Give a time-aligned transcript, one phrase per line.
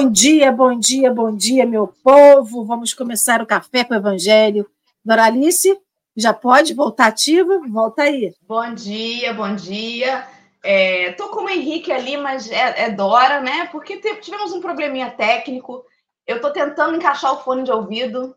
[0.00, 2.64] Bom dia, bom dia, bom dia, meu povo.
[2.64, 4.66] Vamos começar o Café com o Evangelho.
[5.04, 5.78] Doralice,
[6.16, 7.60] já pode voltar ativa?
[7.68, 8.32] Volta aí.
[8.48, 10.26] Bom dia, bom dia.
[10.64, 13.66] É, tô com o Henrique ali, mas é, é Dora, né?
[13.66, 15.84] Porque tivemos um probleminha técnico.
[16.26, 18.34] Eu tô tentando encaixar o fone de ouvido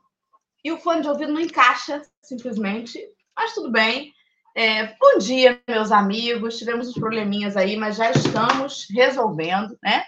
[0.66, 3.00] e o fone de ouvido não encaixa, simplesmente.
[3.34, 4.12] Mas tudo bem.
[4.54, 6.58] É, bom dia, meus amigos.
[6.58, 10.04] Tivemos uns probleminhas aí, mas já estamos resolvendo, né?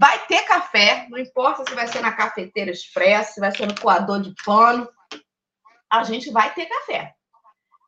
[0.00, 3.80] Vai ter café, não importa se vai ser na cafeteira expressa, se vai ser no
[3.80, 4.88] coador de pano,
[5.90, 7.16] a gente vai ter café.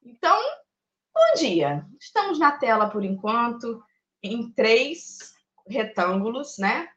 [0.05, 0.37] Então,
[1.15, 1.87] bom dia.
[2.01, 3.81] Estamos na tela por enquanto,
[4.21, 5.35] em três
[5.69, 6.89] retângulos, né?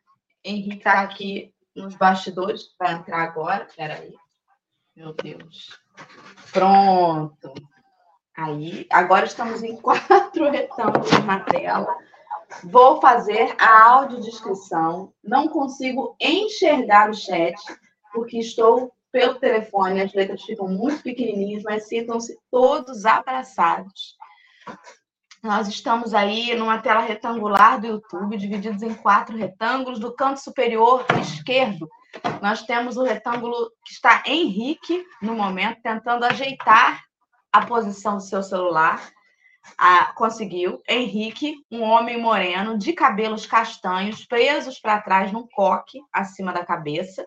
[0.44, 3.66] Henrique está aqui nos bastidores, vai entrar agora.
[3.66, 4.16] Espera aí.
[4.96, 5.80] Meu Deus.
[6.52, 7.54] Pronto.
[8.36, 11.96] Aí, agora estamos em quatro retângulos na tela.
[12.64, 15.14] Vou fazer a audiodescrição.
[15.24, 17.56] Não consigo enxergar o chat,
[18.14, 20.02] porque estou pelo telefone.
[20.02, 24.18] As letras ficam muito pequenininhas, mas sintam-se todos abraçados.
[25.42, 30.00] Nós estamos aí numa tela retangular do YouTube, divididos em quatro retângulos.
[30.00, 31.90] Do canto superior esquerdo,
[32.42, 37.04] nós temos o retângulo que está Henrique, no momento, tentando ajeitar
[37.52, 39.12] a posição do seu celular
[40.16, 40.82] conseguiu.
[40.88, 47.26] Henrique, um homem moreno, de cabelos castanhos, presos para trás num coque acima da cabeça.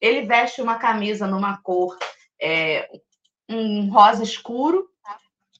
[0.00, 1.96] Ele veste uma camisa numa cor,
[2.40, 2.88] é,
[3.48, 4.88] um rosa escuro.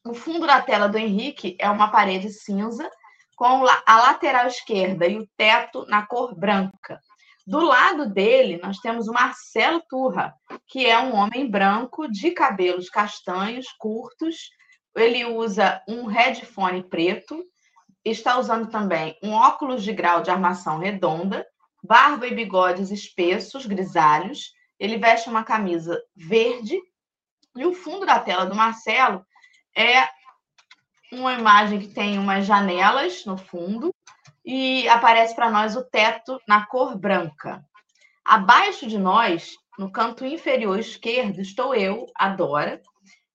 [0.04, 2.88] O fundo da tela do Henrique é uma parede cinza,
[3.36, 7.00] com a lateral esquerda e o teto na cor branca.
[7.46, 10.34] Do lado dele, nós temos o Marcelo Turra,
[10.66, 14.50] que é um homem branco de cabelos castanhos, curtos,
[14.96, 17.44] ele usa um headphone preto,
[18.04, 21.46] está usando também um óculos de grau de armação redonda,
[21.82, 24.52] barba e bigodes espessos, grisalhos.
[24.78, 26.78] Ele veste uma camisa verde
[27.56, 29.24] e o fundo da tela do Marcelo
[29.76, 30.08] é
[31.12, 33.94] uma imagem que tem umas janelas no fundo
[34.44, 37.64] e aparece para nós o teto na cor branca.
[38.24, 42.80] Abaixo de nós, no canto inferior esquerdo, estou eu, a Dora,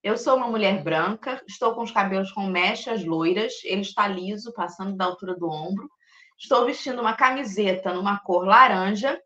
[0.03, 4.51] eu sou uma mulher branca, estou com os cabelos com mechas loiras, ele está liso,
[4.53, 5.89] passando da altura do ombro.
[6.39, 9.21] Estou vestindo uma camiseta numa cor laranja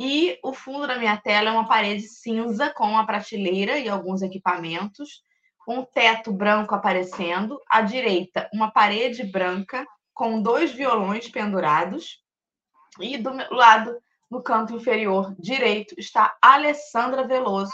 [0.00, 4.22] e o fundo da minha tela é uma parede cinza com uma prateleira e alguns
[4.22, 5.22] equipamentos,
[5.68, 12.22] um teto branco aparecendo, à direita uma parede branca com dois violões pendurados
[12.98, 13.96] e do lado
[14.30, 17.72] no canto inferior direito está Alessandra Veloso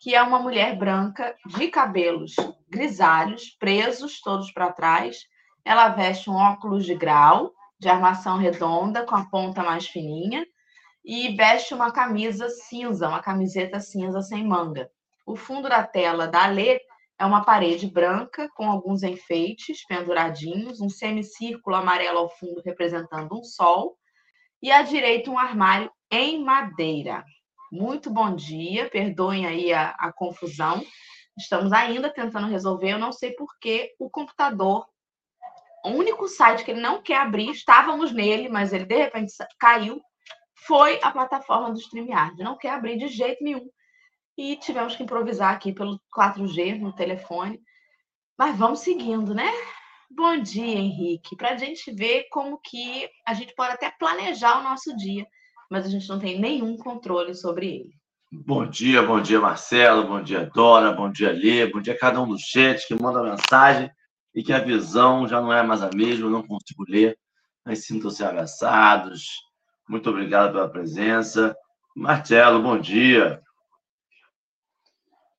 [0.00, 2.34] que é uma mulher branca de cabelos
[2.68, 5.18] grisalhos, presos todos para trás.
[5.64, 10.46] Ela veste um óculos de grau, de armação redonda, com a ponta mais fininha,
[11.04, 14.90] e veste uma camisa cinza, uma camiseta cinza sem manga.
[15.26, 16.80] O fundo da tela da Lê
[17.18, 23.42] é uma parede branca com alguns enfeites penduradinhos, um semicírculo amarelo ao fundo representando um
[23.42, 23.96] sol,
[24.62, 27.24] e à direita um armário em madeira.
[27.70, 30.82] Muito bom dia, perdoem aí a, a confusão.
[31.38, 32.92] Estamos ainda tentando resolver.
[32.92, 34.86] Eu não sei por que o computador,
[35.84, 40.00] o único site que ele não quer abrir, estávamos nele, mas ele de repente caiu,
[40.66, 42.42] foi a plataforma do StreamYard.
[42.42, 43.68] Não quer abrir de jeito nenhum.
[44.36, 47.60] E tivemos que improvisar aqui pelo 4G no telefone.
[48.38, 49.50] Mas vamos seguindo, né?
[50.10, 51.36] Bom dia, Henrique.
[51.36, 55.26] Para a gente ver como que a gente pode até planejar o nosso dia
[55.70, 57.98] mas a gente não tem nenhum controle sobre ele.
[58.30, 62.20] Bom dia, bom dia, Marcelo, bom dia, Dora, bom dia, Lê, bom dia a cada
[62.20, 63.90] um do chat que manda mensagem
[64.34, 67.16] e que a visão já não é mais a mesma, eu não consigo ler,
[67.64, 69.28] mas sintam-se abraçados.
[69.88, 71.56] Muito obrigado pela presença.
[71.96, 73.40] Marcelo, bom dia.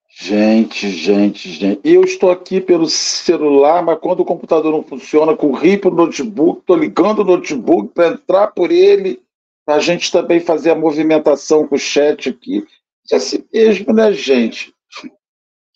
[0.09, 1.79] Gente, gente, gente.
[1.83, 6.61] Eu estou aqui pelo celular, mas quando o computador não funciona, corri para o notebook,
[6.61, 9.21] estou ligando o notebook para entrar por ele
[9.69, 12.65] a gente também fazer a movimentação com o chat aqui.
[13.11, 14.73] É assim mesmo, né, gente?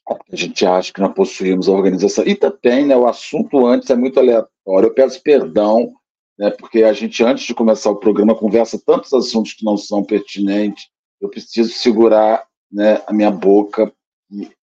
[0.09, 2.25] A gente acha que não possuímos a organização.
[2.25, 4.87] E também, né, o assunto antes é muito aleatório.
[4.87, 5.93] Eu peço perdão,
[6.37, 10.03] né, porque a gente, antes de começar o programa, conversa tantos assuntos que não são
[10.03, 10.87] pertinentes.
[11.21, 13.93] Eu preciso segurar né, a minha boca.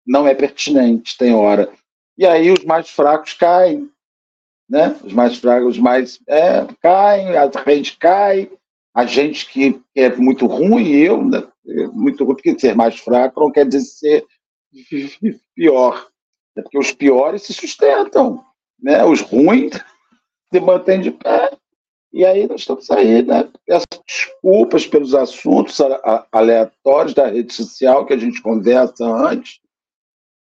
[0.06, 1.70] Não é pertinente, tem hora.
[2.17, 3.90] E aí os mais fracos caem.
[4.69, 4.99] Né?
[5.05, 6.19] Os mais fracos, os mais.
[6.28, 8.50] É, caem, a rede cai,
[8.97, 11.47] a gente que é muito ruim, eu, né,
[11.93, 14.27] muito ruim, porque ser mais fraco não quer dizer ser
[15.55, 16.09] pior.
[16.57, 18.43] É porque os piores se sustentam,
[18.83, 19.05] né?
[19.05, 19.73] Os ruins
[20.51, 21.53] se mantêm de pé.
[22.11, 23.47] E aí nós estamos aí, né?
[23.67, 25.79] Peço desculpas pelos assuntos
[26.33, 29.61] aleatórios da rede social que a gente conversa antes.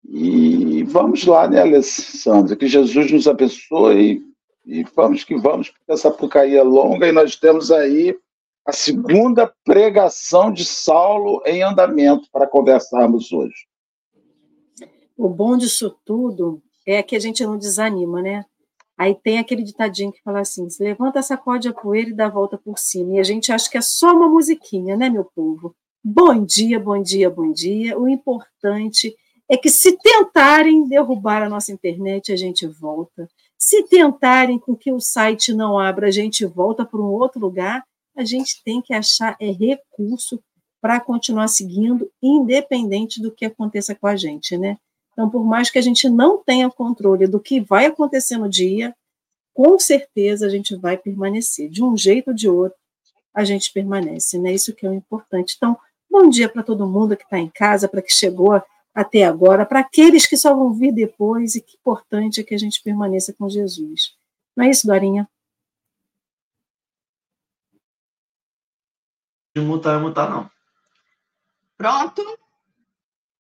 [0.08, 2.56] E vamos lá, né, Alessandra?
[2.56, 4.22] Que Jesus nos abençoe
[4.66, 8.18] e vamos que vamos, porque essa pucaí é longa e nós temos aí
[8.68, 13.66] a segunda pregação de Saulo em andamento para conversarmos hoje.
[15.16, 18.46] O bom disso tudo é que a gente não desanima, né?
[18.98, 22.32] Aí tem aquele ditadinho que fala assim: se levanta, sacode a poeira e dá a
[22.32, 23.16] volta por cima.
[23.16, 25.74] E a gente acha que é só uma musiquinha, né, meu povo?
[26.04, 27.98] Bom dia, bom dia, bom dia.
[27.98, 29.16] O importante
[29.50, 33.30] é que se tentarem derrubar a nossa internet, a gente volta.
[33.58, 37.82] Se tentarem com que o site não abra, a gente volta para um outro lugar.
[38.18, 40.42] A gente tem que achar é recurso
[40.82, 44.78] para continuar seguindo, independente do que aconteça com a gente, né?
[45.14, 48.96] Então, por mais que a gente não tenha controle do que vai acontecer no dia,
[49.54, 51.70] com certeza a gente vai permanecer.
[51.70, 52.78] De um jeito ou de outro,
[53.34, 54.52] a gente permanece, né?
[54.52, 55.54] Isso que é o importante.
[55.56, 55.78] Então,
[56.10, 58.62] bom dia para todo mundo que está em casa, para que chegou
[58.96, 62.58] até agora, para aqueles que só vão vir depois, e que importante é que a
[62.58, 64.16] gente permaneça com Jesus.
[64.56, 65.30] Não é isso, Dorinha?
[69.58, 70.48] De mutar, mutar, não.
[71.76, 72.24] Pronto.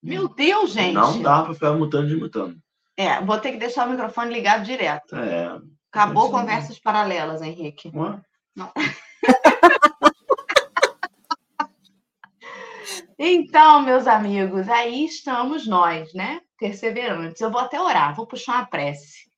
[0.01, 0.95] Meu Deus, gente.
[0.95, 2.57] Não dá para ficar mutando e mutando.
[2.97, 5.15] É, vou ter que deixar o microfone ligado direto.
[5.15, 5.61] É.
[5.91, 7.91] Acabou conversas paralelas, Henrique.
[7.93, 8.19] Ué?
[8.55, 8.71] Não.
[13.19, 16.41] então, meus amigos, aí estamos nós, né?
[16.57, 17.41] Perseverantes.
[17.41, 19.29] Eu vou até orar, vou puxar uma prece.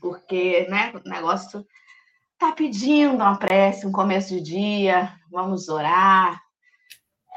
[0.00, 1.64] Porque, né, o negócio
[2.40, 6.40] tá pedindo uma prece, um começo de dia, vamos orar,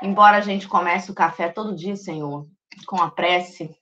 [0.03, 2.45] Embora a gente comece o café todo dia, Senhor,
[2.85, 3.73] com a prece,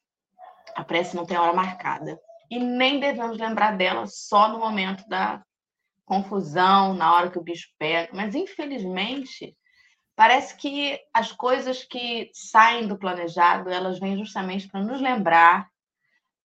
[0.76, 2.20] a prece não tem hora marcada.
[2.48, 5.42] E nem devemos lembrar dela só no momento da
[6.06, 8.12] confusão, na hora que o bicho pega.
[8.14, 9.58] Mas, infelizmente,
[10.16, 15.72] parece que as coisas que saem do planejado, elas vêm justamente para nos lembrar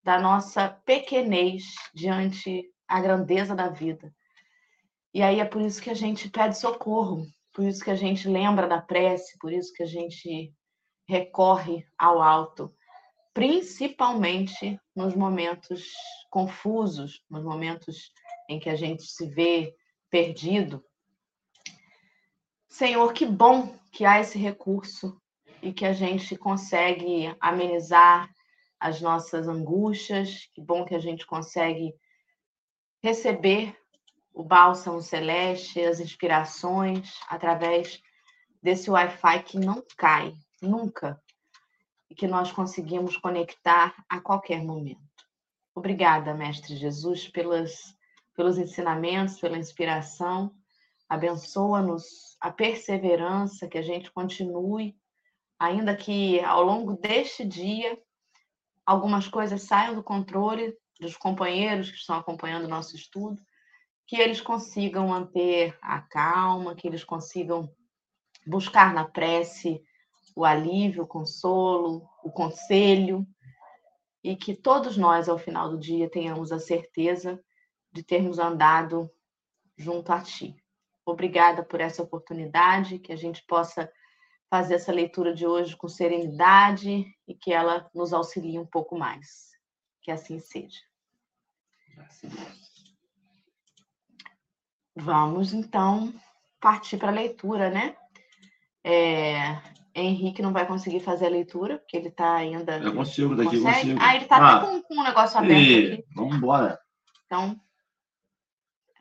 [0.02, 4.11] da nossa pequenez diante a grandeza da vida.
[5.17, 8.29] E aí é por isso que a gente pede socorro, por isso que a gente
[8.29, 10.53] lembra da prece, por isso que a gente
[11.09, 12.71] recorre ao alto,
[13.33, 15.87] principalmente nos momentos
[16.29, 18.13] confusos, nos momentos
[18.47, 19.75] em que a gente se vê
[20.11, 20.85] perdido.
[22.69, 25.19] Senhor, que bom que há esse recurso
[25.62, 28.29] e que a gente consegue amenizar
[28.79, 31.95] as nossas angústias, que bom que a gente consegue
[33.03, 33.75] receber
[34.37, 38.03] o bálsamo celeste, as inspirações através
[38.62, 41.19] desse Wi-Fi que não cai nunca
[42.11, 45.00] e que nós conseguimos conectar a qualquer momento.
[45.75, 47.97] Obrigada, Mestre Jesus, pelas,
[48.35, 50.55] pelos ensinamentos, pela inspiração.
[51.09, 54.94] Abençoa-nos a perseverança, que a gente continue,
[55.59, 57.99] ainda que ao longo deste dia
[58.85, 63.40] algumas coisas saiam do controle dos companheiros que estão acompanhando o nosso estudo,
[64.07, 67.69] que eles consigam manter a calma, que eles consigam
[68.47, 69.83] buscar na prece
[70.35, 73.27] o alívio, o consolo, o conselho,
[74.23, 77.43] e que todos nós, ao final do dia, tenhamos a certeza
[77.93, 79.11] de termos andado
[79.77, 80.55] junto a Ti.
[81.05, 83.91] Obrigada por essa oportunidade, que a gente possa
[84.51, 89.53] fazer essa leitura de hoje com serenidade e que ela nos auxilie um pouco mais.
[90.03, 90.81] Que assim seja.
[91.95, 92.75] Graças
[94.97, 96.12] Vamos, então,
[96.59, 97.95] partir para a leitura, né?
[98.83, 99.61] É,
[99.95, 102.79] Henrique não vai conseguir fazer a leitura, porque ele está ainda.
[102.79, 103.75] Eu consigo, daqui consegue?
[103.75, 104.00] consigo.
[104.00, 105.93] Ah, ele está ah, até com, com um negócio aberto e...
[105.93, 106.05] aqui.
[106.15, 106.79] Vamos embora.
[107.26, 107.61] Então,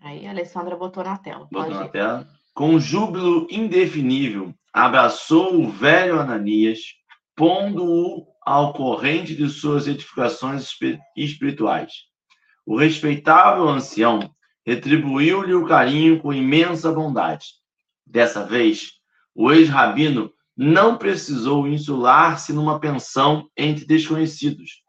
[0.01, 1.47] aí a Alessandra botou na tela.
[1.49, 2.27] Botou na tela.
[2.53, 6.79] Com júbilo indefinível, abraçou o velho Ananias,
[7.35, 10.69] pondo-o ao corrente de suas edificações
[11.15, 11.91] espirituais.
[12.65, 14.34] O respeitável ancião
[14.65, 17.45] retribuiu-lhe o carinho com imensa bondade.
[18.05, 18.93] Dessa vez,
[19.33, 24.83] o ex-rabino não precisou insular-se numa pensão entre desconhecidos,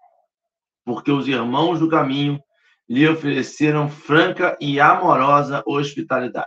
[0.85, 2.43] porque os irmãos do caminho
[2.89, 6.47] lhe ofereceram franca e amorosa hospitalidade.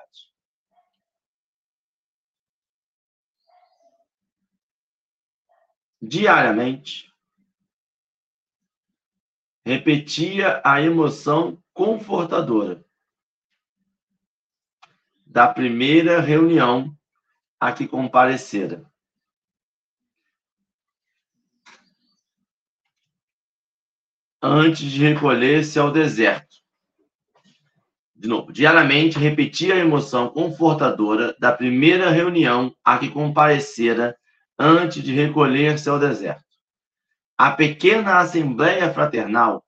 [6.02, 7.14] Diariamente,
[9.66, 12.84] repetia a emoção confortadora
[15.30, 16.92] da primeira reunião
[17.60, 18.84] a que comparecera.
[24.42, 26.56] Antes de recolher-se ao deserto,
[28.16, 34.18] de novo, diariamente repetia a emoção confortadora da primeira reunião a que comparecera
[34.58, 36.44] antes de recolher-se ao deserto.
[37.38, 39.64] A pequena assembleia fraternal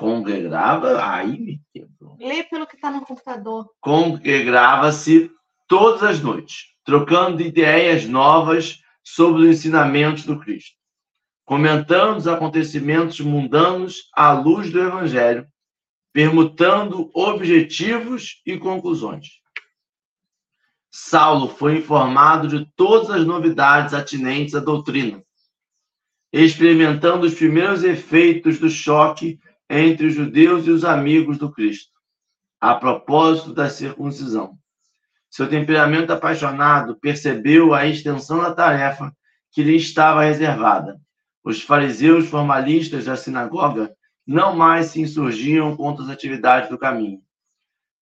[0.00, 2.16] congregava, aí me quebrou.
[2.18, 3.70] Lê pelo que está no computador.
[3.80, 5.30] Congregava-se
[5.68, 10.74] todas as noites, trocando ideias novas sobre os ensinamentos do Cristo,
[11.44, 15.46] comentando os acontecimentos mundanos à luz do Evangelho
[16.12, 19.28] permutando objetivos e conclusões.
[20.90, 25.22] Saulo foi informado de todas as novidades atinentes à doutrina,
[26.32, 29.38] experimentando os primeiros efeitos do choque
[29.70, 31.92] entre os judeus e os amigos do Cristo,
[32.60, 34.58] a propósito da circuncisão.
[35.30, 39.14] Seu temperamento apaixonado percebeu a extensão da tarefa
[39.52, 41.00] que lhe estava reservada.
[41.44, 43.94] Os fariseus formalistas da sinagoga
[44.26, 47.22] não mais se insurgiam contra as atividades do caminho,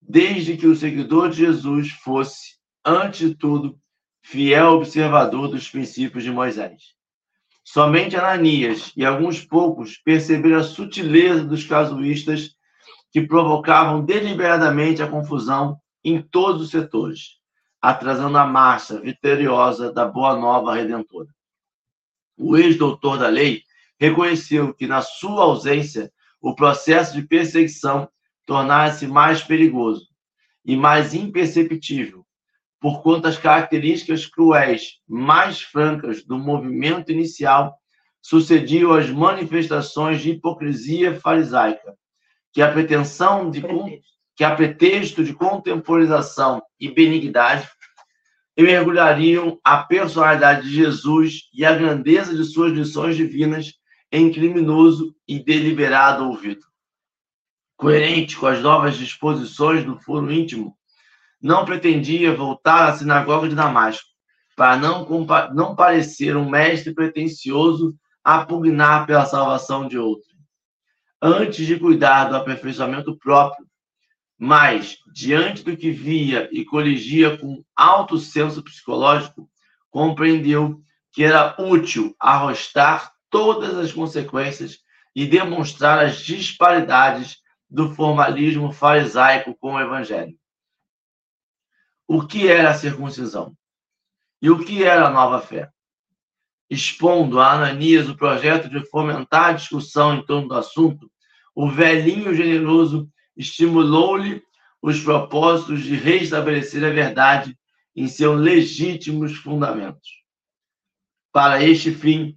[0.01, 3.79] desde que o seguidor de Jesus fosse, antes de tudo,
[4.23, 6.95] fiel observador dos princípios de Moisés.
[7.71, 12.55] Somente Ananias e alguns poucos perceberam a sutileza dos casuístas
[13.11, 17.35] que provocavam deliberadamente a confusão em todos os setores,
[17.79, 21.29] atrasando a marcha vitoriosa da boa nova redentora.
[22.35, 23.61] O ex-doutor da lei
[23.99, 26.11] reconheceu que, na sua ausência,
[26.41, 28.09] o processo de perseguição
[28.47, 30.07] tornasse mais perigoso
[30.65, 32.18] e mais imperceptível,
[32.79, 37.75] por quanto as características cruéis mais francas do movimento inicial
[38.21, 41.93] sucediam às manifestações de hipocrisia farisaica,
[42.53, 43.61] que a pretensão de
[44.35, 47.67] que a pretexto de contemporização e benignidade
[48.57, 53.73] mergulhariam a personalidade de Jesus e a grandeza de suas lições divinas
[54.11, 56.65] em criminoso e deliberado ouvido.
[57.77, 60.75] Coerente com as novas disposições do foro íntimo,
[61.41, 64.07] não pretendia voltar à sinagoga de Damasco,
[64.55, 65.07] para não,
[65.53, 70.29] não parecer um mestre pretensioso a pugnar pela salvação de outro.
[71.21, 73.65] Antes de cuidar do aperfeiçoamento próprio,
[74.37, 79.49] mas, diante do que via e coligia com alto senso psicológico,
[79.89, 80.81] compreendeu
[81.11, 84.79] que era útil arrostar todas as consequências
[85.15, 87.37] e demonstrar as disparidades
[87.69, 90.35] do formalismo farisaico com o evangelho.
[92.11, 93.55] O que era a circuncisão?
[94.41, 95.69] E o que era a nova fé?
[96.67, 101.07] Expondo a Ananias o projeto de fomentar a discussão em torno do assunto,
[101.53, 104.41] o velhinho generoso estimulou-lhe
[104.81, 107.55] os propósitos de restabelecer a verdade
[107.95, 110.09] em seus legítimos fundamentos.
[111.31, 112.35] Para este fim,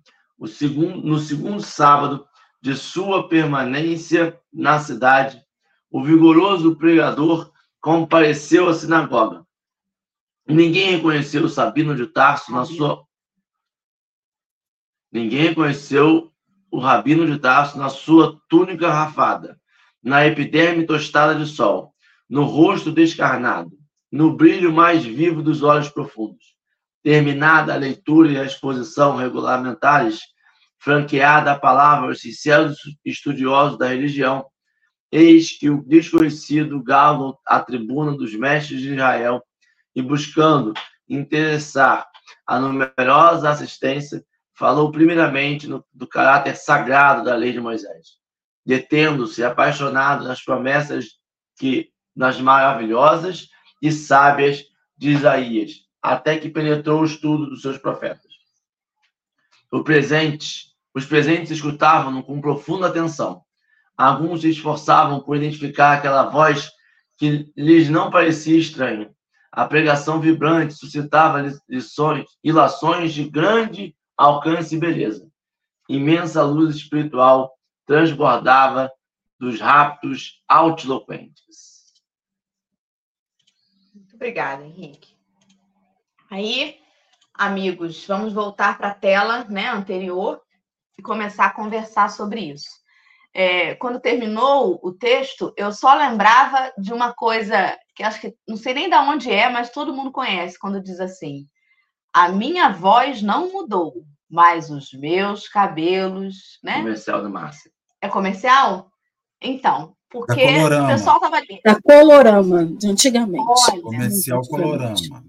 [0.49, 2.27] segundo, no segundo sábado
[2.61, 5.43] de sua permanência na cidade,
[5.91, 7.51] o vigoroso pregador
[7.81, 9.47] compareceu à sinagoga.
[10.47, 13.05] Ninguém reconheceu Sabino de Tarso na sua.
[15.11, 16.33] Ninguém reconheceu
[16.71, 19.61] o Rabino de Tarso na sua túnica rafada,
[20.03, 21.95] na epiderme tostada de sol,
[22.29, 23.71] no rosto descarnado,
[24.11, 26.57] no brilho mais vivo dos olhos profundos.
[27.03, 30.21] Terminada a leitura e a exposição regulamentares,
[30.79, 34.45] franqueada a palavra aos sinceros estudiosos da religião,
[35.11, 39.43] eis que o desconhecido galo à tribuna dos mestres de Israel
[39.95, 40.73] e buscando
[41.09, 42.09] interessar
[42.47, 48.19] a numerosa assistência, falou primeiramente no, do caráter sagrado da lei de Moisés,
[48.65, 51.19] detendo-se apaixonado nas promessas
[51.59, 53.49] que nas maravilhosas
[53.81, 54.65] e sábias
[54.97, 58.33] de Isaías, até que penetrou o estudo dos seus profetas.
[59.71, 63.43] O presente os presentes escutavam-no com profunda atenção.
[63.97, 66.71] Alguns se esforçavam por identificar aquela voz
[67.17, 69.11] que lhes não parecia estranha.
[69.53, 75.31] A pregação vibrante suscitava lições, ilações de grande alcance e beleza.
[75.87, 77.55] Imensa luz espiritual
[77.87, 78.91] transbordava
[79.39, 81.93] dos raptos altiloquentes.
[83.95, 85.15] Muito obrigada, Henrique.
[86.31, 86.81] Aí,
[87.35, 90.41] amigos, vamos voltar para a tela né, anterior
[90.97, 92.82] e começar a conversar sobre isso.
[93.35, 98.57] É, quando terminou o texto, eu só lembrava de uma coisa que acho que não
[98.57, 101.47] sei nem de onde é, mas todo mundo conhece quando diz assim:
[102.13, 106.77] a minha voz não mudou, mas os meus cabelos, né?
[106.77, 107.71] Comercial do Márcio.
[108.03, 108.91] É comercial?
[109.41, 111.61] Então, porque o pessoal estava ali.
[111.67, 113.45] É colorama, de antigamente.
[113.47, 115.25] Olha, comercial colorama.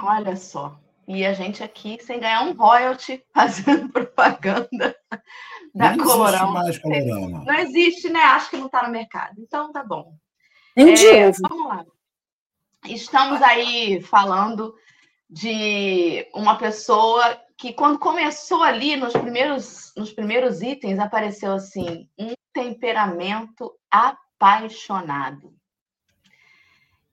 [0.00, 0.78] Olha só.
[1.06, 4.96] E a gente aqui sem ganhar um royalty fazendo propaganda
[5.74, 6.58] da não Colorão.
[6.62, 7.44] Existe mais Colorama.
[7.44, 8.20] Não existe, né?
[8.20, 9.34] Acho que não está no mercado.
[9.38, 10.14] Então tá bom.
[10.76, 11.38] De é, ovo.
[11.48, 11.84] Vamos lá.
[12.86, 14.74] Estamos aí falando
[15.28, 22.32] de uma pessoa que, quando começou ali, nos primeiros, nos primeiros itens, apareceu assim: um
[22.52, 25.54] temperamento apaixonado.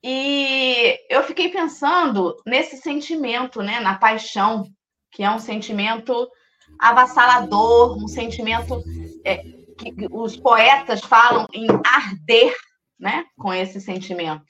[0.02, 4.70] E eu fiquei pensando nesse sentimento, né, na paixão,
[5.10, 6.30] que é um sentimento
[6.78, 8.82] avassalador, um sentimento
[9.24, 9.38] é,
[9.76, 12.54] que os poetas falam em arder,
[12.98, 14.44] né, com esse sentimento.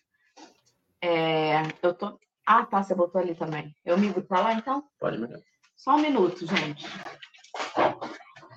[1.00, 2.18] É, eu tô.
[2.46, 3.74] Ah, tá, você botou ali também.
[3.84, 4.84] Eu me para lá então?
[4.98, 5.40] Pode melhor.
[5.76, 6.86] Só um minuto, gente.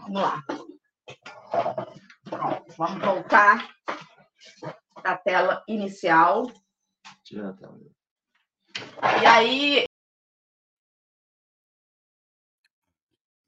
[0.02, 0.44] Vamos lá.
[2.78, 3.68] Vamos voltar
[5.04, 6.50] à tela inicial.
[7.24, 7.80] Tira a tela.
[9.22, 9.89] E aí.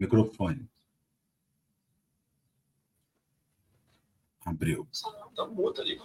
[0.02, 0.68] Microfone.
[4.44, 4.88] Abriu.
[5.36, 5.44] Tá
[5.84, 6.02] ali.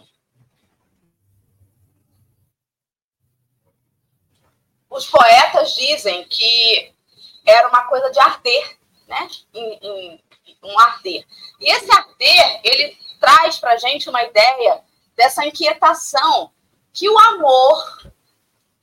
[4.91, 6.95] Os poetas dizem que
[7.47, 9.31] era uma coisa de arder, né?
[10.63, 11.27] Um arder.
[11.59, 14.85] E esse arder, ele traz para gente uma ideia
[15.15, 16.53] dessa inquietação
[16.93, 18.13] que o amor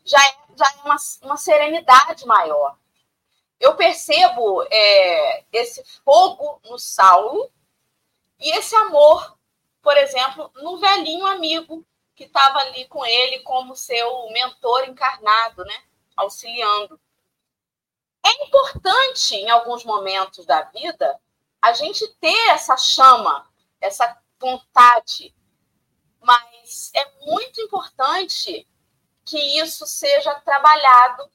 [0.03, 2.81] já é, já é uma, uma serenidade maior.
[3.63, 7.49] Eu percebo é, esse fogo no Saulo
[8.37, 9.37] e esse amor,
[9.81, 15.81] por exemplo, no velhinho amigo que estava ali com ele como seu mentor encarnado, né?
[16.13, 16.99] auxiliando.
[18.21, 21.17] É importante, em alguns momentos da vida,
[21.61, 23.49] a gente ter essa chama,
[23.79, 25.33] essa vontade,
[26.19, 28.67] mas é muito importante
[29.23, 31.31] que isso seja trabalhado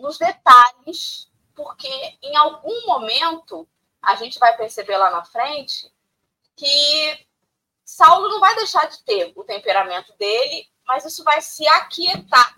[0.00, 1.88] nos detalhes, porque
[2.22, 3.68] em algum momento
[4.02, 5.92] a gente vai perceber lá na frente
[6.56, 7.26] que
[7.84, 12.54] Saulo não vai deixar de ter o temperamento dele, mas isso vai se aquietar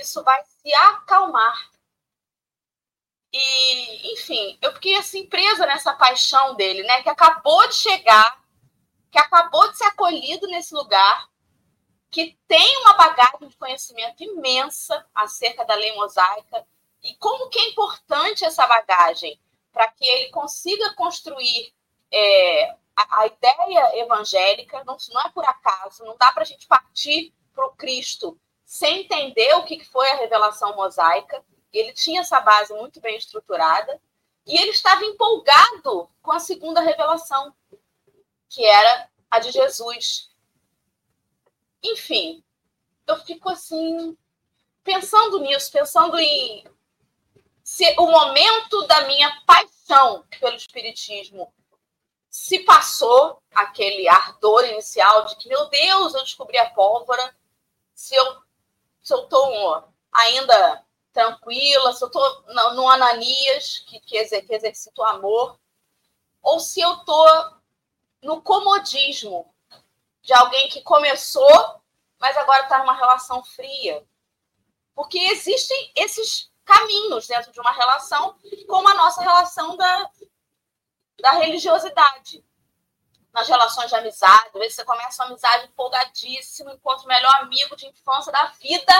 [0.00, 1.70] isso vai se acalmar.
[3.32, 7.02] E, enfim, eu fiquei assim presa nessa paixão dele, né?
[7.02, 8.42] Que acabou de chegar,
[9.10, 11.28] que acabou de ser acolhido nesse lugar,
[12.10, 16.66] que tem uma bagagem de conhecimento imensa acerca da lei mosaica
[17.02, 19.38] e como que é importante essa bagagem
[19.72, 21.72] para que ele consiga construir
[22.10, 24.82] é, a, a, ideia evangélica.
[24.84, 29.00] Não, não é por acaso, não dá para a gente partir para o Cristo sem
[29.00, 31.44] entender o que foi a revelação mosaica.
[31.72, 34.00] Ele tinha essa base muito bem estruturada
[34.46, 37.54] e ele estava empolgado com a segunda revelação,
[38.48, 40.30] que era a de Jesus.
[41.82, 42.42] Enfim,
[43.06, 44.16] eu fico assim
[44.82, 46.64] pensando nisso, pensando em
[47.62, 51.52] se o momento da minha paixão pelo espiritismo.
[52.30, 57.36] Se passou aquele ardor inicial de que meu Deus, eu descobri a pólvora,
[57.94, 58.42] se eu
[59.02, 65.58] estou ainda tranquila, se eu estou no Ananias, que, que, exer, que exercita o amor,
[66.42, 67.26] ou se eu estou
[68.22, 69.52] no comodismo
[70.22, 71.80] de alguém que começou,
[72.18, 74.06] mas agora está numa relação fria.
[74.94, 80.10] Porque existem esses caminhos dentro de uma relação, como a nossa relação da,
[81.20, 82.44] da religiosidade
[83.32, 84.50] nas relações de amizade.
[84.52, 88.92] Às vezes você começa uma amizade empolgadíssima, encontra o melhor amigo de infância da vida.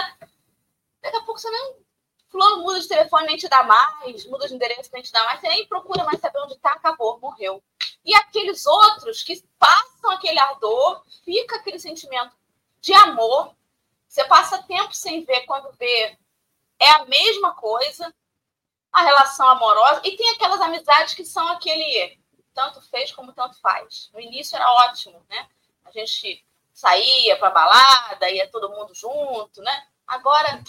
[1.03, 1.88] Daqui a pouco você nem.
[2.29, 5.41] Fulano muda de telefone, nem te dá mais, muda de endereço, nem te dá mais,
[5.41, 7.63] você nem procura mais saber onde está, acabou, morreu.
[8.05, 12.37] E aqueles outros que passam aquele ardor, fica aquele sentimento
[12.81, 13.55] de amor.
[14.07, 16.17] Você passa tempo sem ver, quando vê,
[16.79, 18.15] é a mesma coisa,
[18.93, 20.01] a relação amorosa.
[20.05, 22.19] E tem aquelas amizades que são aquele
[22.55, 24.11] tanto fez como tanto faz.
[24.13, 25.49] No início era ótimo, né?
[25.85, 29.87] A gente saía para balada, ia todo mundo junto, né?
[30.07, 30.63] Agora,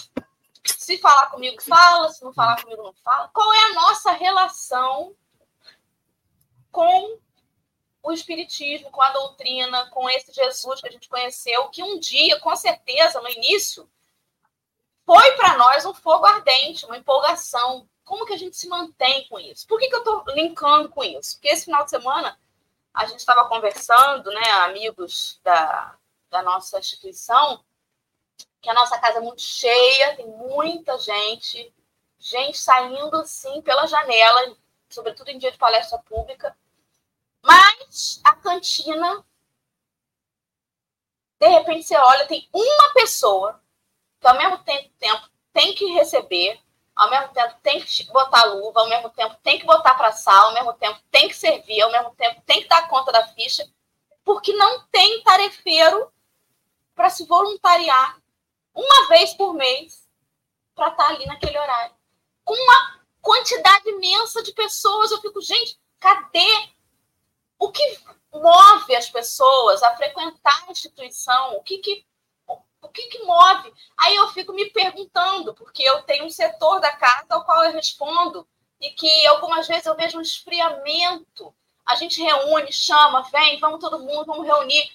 [0.63, 3.30] se falar comigo, fala, se não falar comigo, não fala.
[3.30, 5.15] Qual é a nossa relação
[6.72, 7.19] com
[8.02, 12.39] o Espiritismo, com a doutrina, com esse Jesus que a gente conheceu, que um dia,
[12.39, 13.89] com certeza, no início,
[15.06, 19.39] foi para nós um fogo ardente, uma empolgação, como que a gente se mantém com
[19.39, 19.67] isso?
[19.67, 21.36] Por que, que eu estou linkando com isso?
[21.36, 22.39] Porque esse final de semana
[22.93, 25.95] a gente estava conversando, né, amigos da,
[26.30, 27.63] da nossa instituição,
[28.62, 31.74] que a nossa casa é muito cheia, tem muita gente,
[32.17, 34.56] gente saindo assim pela janela,
[34.89, 36.56] sobretudo em dia de palestra pública,
[37.41, 39.24] mas a cantina,
[41.39, 43.62] de repente você olha, tem uma pessoa
[44.19, 46.60] que ao mesmo tempo tem que receber,
[46.93, 50.48] ao mesmo tempo tem que botar luva, ao mesmo tempo tem que botar para sala,
[50.48, 53.65] ao mesmo tempo tem que servir, ao mesmo tempo tem que dar conta da ficha,
[54.26, 56.12] porque não tem tarefeiro
[56.93, 58.19] para se voluntariar
[58.80, 60.08] uma vez por mês
[60.76, 61.96] para estar tá ali naquele horário.
[62.44, 66.70] Com uma quantidade imensa de pessoas, eu fico, gente, cadê
[67.58, 68.00] o que
[68.34, 71.58] move as pessoas a frequentar a instituição?
[71.58, 72.06] O que que
[72.82, 73.74] o que, que move?
[73.98, 77.74] Aí eu fico me perguntando, porque eu tenho um setor da casa ao qual eu
[77.74, 78.48] respondo,
[78.80, 81.54] e que algumas vezes eu vejo um esfriamento.
[81.86, 84.89] A gente reúne, chama, vem, vamos todo mundo, vamos reunir.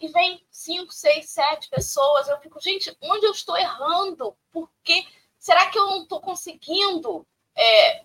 [0.00, 2.28] E vem cinco, seis, sete pessoas.
[2.28, 4.36] Eu fico, gente, onde eu estou errando?
[4.52, 5.04] Por quê?
[5.38, 8.04] Será que eu não estou conseguindo é,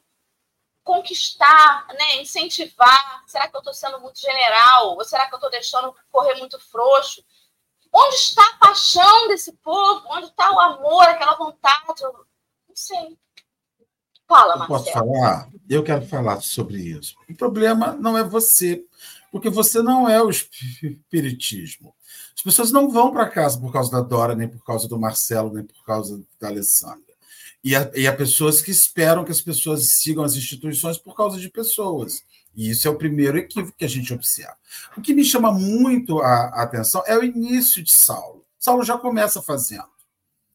[0.84, 3.24] conquistar, né, incentivar?
[3.28, 4.96] Será que eu estou sendo muito general?
[4.96, 7.24] Ou será que eu estou deixando correr muito frouxo?
[7.92, 10.08] Onde está a paixão desse povo?
[10.10, 12.02] Onde está o amor, aquela vontade?
[12.02, 13.18] Eu não sei.
[14.28, 14.80] Fala, Marcelo.
[14.80, 15.50] Posso falar?
[15.70, 17.16] Eu quero falar sobre isso.
[17.30, 18.84] O problema não é você,
[19.34, 21.96] porque você não é o espiritismo.
[22.36, 25.52] As pessoas não vão para casa por causa da Dora, nem por causa do Marcelo,
[25.52, 27.02] nem por causa da Alessandra.
[27.64, 31.40] E há, e há pessoas que esperam que as pessoas sigam as instituições por causa
[31.40, 32.22] de pessoas.
[32.56, 34.56] E isso é o primeiro equívoco que a gente observa.
[34.96, 38.46] O que me chama muito a, a atenção é o início de Saulo.
[38.60, 39.90] Saulo já começa fazendo.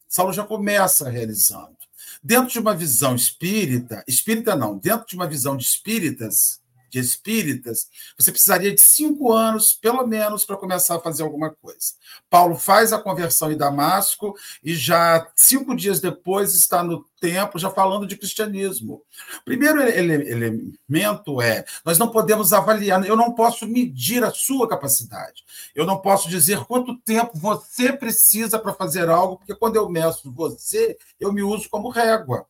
[0.07, 1.75] Saulo já começa realizando.
[2.23, 7.87] Dentro de uma visão espírita, espírita não, dentro de uma visão de espíritas, de espíritas,
[8.17, 11.93] você precisaria de cinco anos, pelo menos, para começar a fazer alguma coisa.
[12.29, 17.69] Paulo faz a conversão em Damasco e já cinco dias depois está no templo já
[17.69, 19.03] falando de cristianismo.
[19.45, 25.43] Primeiro elemento é: nós não podemos avaliar, eu não posso medir a sua capacidade.
[25.75, 30.31] Eu não posso dizer quanto tempo você precisa para fazer algo, porque quando eu meço
[30.31, 32.45] você, eu me uso como régua.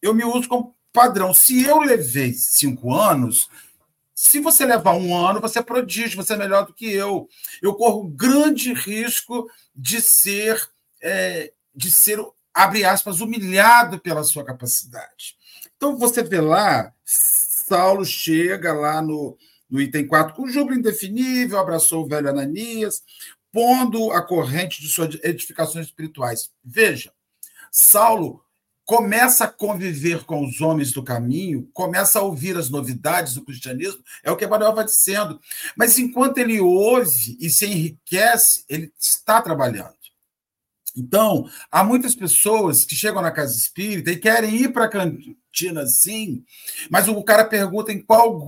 [0.00, 1.34] Eu me uso como padrão.
[1.34, 3.48] Se eu levei cinco anos,
[4.14, 7.28] se você levar um ano, você é prodígio, você é melhor do que eu.
[7.60, 10.60] Eu corro grande risco de ser,
[11.02, 12.18] é, de ser,
[12.52, 15.36] abre aspas, humilhado pela sua capacidade.
[15.76, 19.36] Então, você vê lá, Saulo chega lá no,
[19.68, 23.02] no item 4, com júbilo indefinível, abraçou o velho Ananias,
[23.50, 26.52] pondo a corrente de suas edificações espirituais.
[26.64, 27.12] Veja,
[27.70, 28.43] Saulo
[28.84, 34.02] começa a conviver com os homens do caminho, começa a ouvir as novidades do cristianismo,
[34.22, 35.40] é o que Emmanuel vai dizendo.
[35.76, 39.94] Mas enquanto ele ouve e se enriquece, ele está trabalhando.
[40.96, 45.86] Então, há muitas pessoas que chegam na casa espírita e querem ir para a cantina
[45.86, 46.44] sim,
[46.88, 48.38] mas o cara pergunta em qual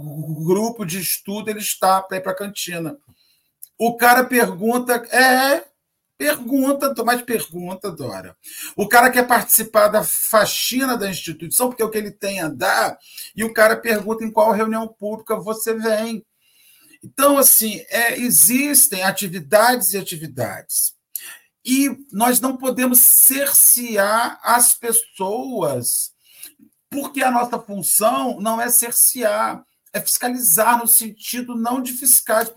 [0.45, 2.97] grupo de estudo ele está para ir para a cantina.
[3.79, 5.65] O cara pergunta, é,
[6.19, 8.35] Pergunta, mais pergunta, Dora.
[8.75, 12.49] O cara quer participar da faxina da instituição, porque é o que ele tem a
[12.49, 12.99] dar,
[13.35, 16.25] e o cara pergunta em qual reunião pública você vem.
[17.05, 20.95] Então, assim, é, existem atividades e atividades.
[21.65, 26.13] E nós não podemos cercear as pessoas,
[26.89, 32.51] porque a nossa função não é cercear, é fiscalizar no sentido não de fiscais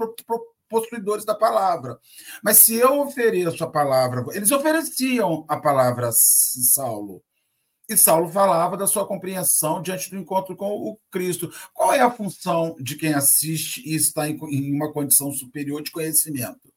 [0.70, 2.00] possuidores da palavra.
[2.44, 7.24] Mas se eu ofereço a palavra, eles ofereciam a palavra a Saulo.
[7.90, 11.52] E Saulo falava da sua compreensão diante do encontro com o Cristo.
[11.74, 16.72] Qual é a função de quem assiste e está em uma condição superior de conhecimento?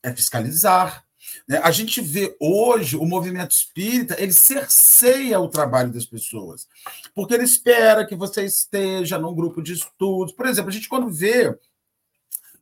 [0.00, 1.04] É fiscalizar.
[1.46, 1.58] Né?
[1.58, 6.68] A gente vê hoje o movimento espírita, ele cerceia o trabalho das pessoas,
[7.14, 10.32] porque ele espera que você esteja num grupo de estudos.
[10.32, 11.52] Por exemplo, a gente quando vê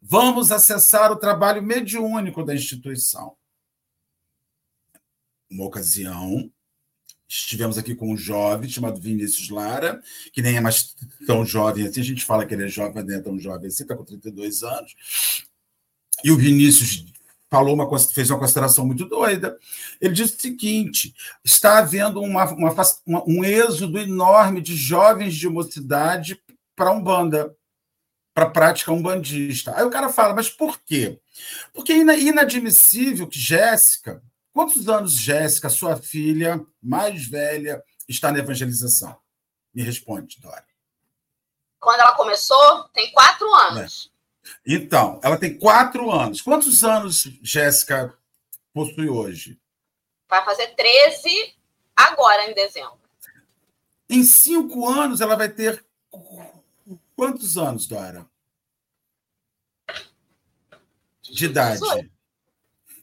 [0.08, 3.36] Vamos acessar o trabalho mediúnico da instituição.
[5.50, 6.48] Uma ocasião,
[7.28, 10.00] estivemos aqui com um jovem chamado Vinícius Lara,
[10.32, 10.94] que nem é mais
[11.26, 13.66] tão jovem assim, a gente fala que ele é jovem, mas nem é tão jovem
[13.66, 14.94] assim, está com 32 anos.
[16.22, 17.04] E o Vinícius
[17.50, 19.58] falou uma, fez uma consideração muito doida.
[20.00, 21.14] Ele disse o seguinte:
[21.44, 22.74] está havendo uma, uma,
[23.26, 26.40] um êxodo enorme de jovens de mocidade
[26.76, 27.56] para Umbanda
[28.36, 29.74] para a prática umbandista.
[29.74, 31.18] Aí o cara fala, mas por quê?
[31.72, 34.22] Porque é inadmissível que Jéssica,
[34.52, 39.16] quantos anos Jéssica, sua filha mais velha, está na evangelização?
[39.72, 40.66] Me responde, Dora.
[41.80, 44.12] Quando ela começou, tem quatro anos.
[44.44, 44.74] É.
[44.74, 46.42] Então, ela tem quatro anos.
[46.42, 48.14] Quantos anos Jéssica
[48.70, 49.58] possui hoje?
[50.28, 51.56] Vai fazer 13
[51.96, 53.00] agora, em dezembro.
[54.10, 55.82] Em cinco anos, ela vai ter
[57.16, 58.26] Quantos anos, Dora?
[61.22, 61.80] De idade?
[61.80, 62.10] 18.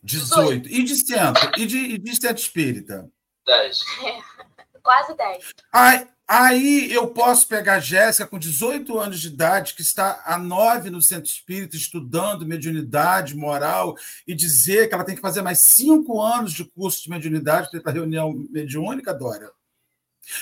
[0.03, 0.69] 18.
[0.69, 1.51] E de centro?
[1.57, 3.09] E de, e de centro espírita?
[3.45, 3.79] 10.
[4.05, 5.53] É, quase 10.
[5.71, 10.37] Aí, Aí eu posso pegar a Jéssica, com 18 anos de idade, que está há
[10.37, 13.95] nove no centro espírita, estudando mediunidade, moral,
[14.25, 17.79] e dizer que ela tem que fazer mais cinco anos de curso de mediunidade para
[17.79, 19.51] ir para a reunião mediúnica, Dora.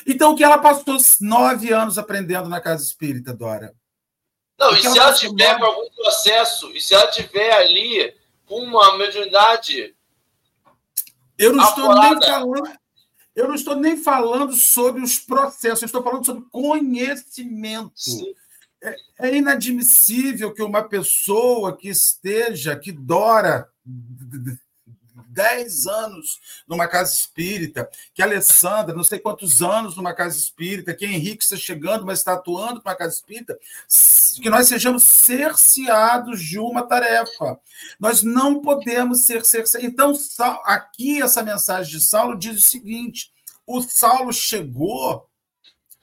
[0.06, 3.74] Então, o que ela passou nove anos aprendendo na casa espírita, Dora?
[4.58, 8.14] Não, e se ela tiver com algum processo, e se ela tiver ali
[8.46, 9.96] com uma mediunidade.
[11.38, 12.82] Eu não estou nem falando.
[13.34, 17.94] Eu não estou nem falando sobre os processos, eu estou falando sobre conhecimento.
[18.84, 23.70] É, é, inadmissível que uma pessoa que esteja, que dora
[25.32, 31.06] 10 anos numa casa espírita, que Alessandra, não sei quantos anos numa casa espírita, que
[31.06, 33.58] Henrique está chegando, mas está atuando numa casa espírita,
[34.42, 37.60] que nós sejamos cerceados de uma tarefa.
[38.00, 39.88] Nós não podemos ser cerceados.
[39.88, 40.14] Então,
[40.66, 43.32] aqui essa mensagem de Saulo diz o seguinte:
[43.66, 45.28] o Saulo chegou,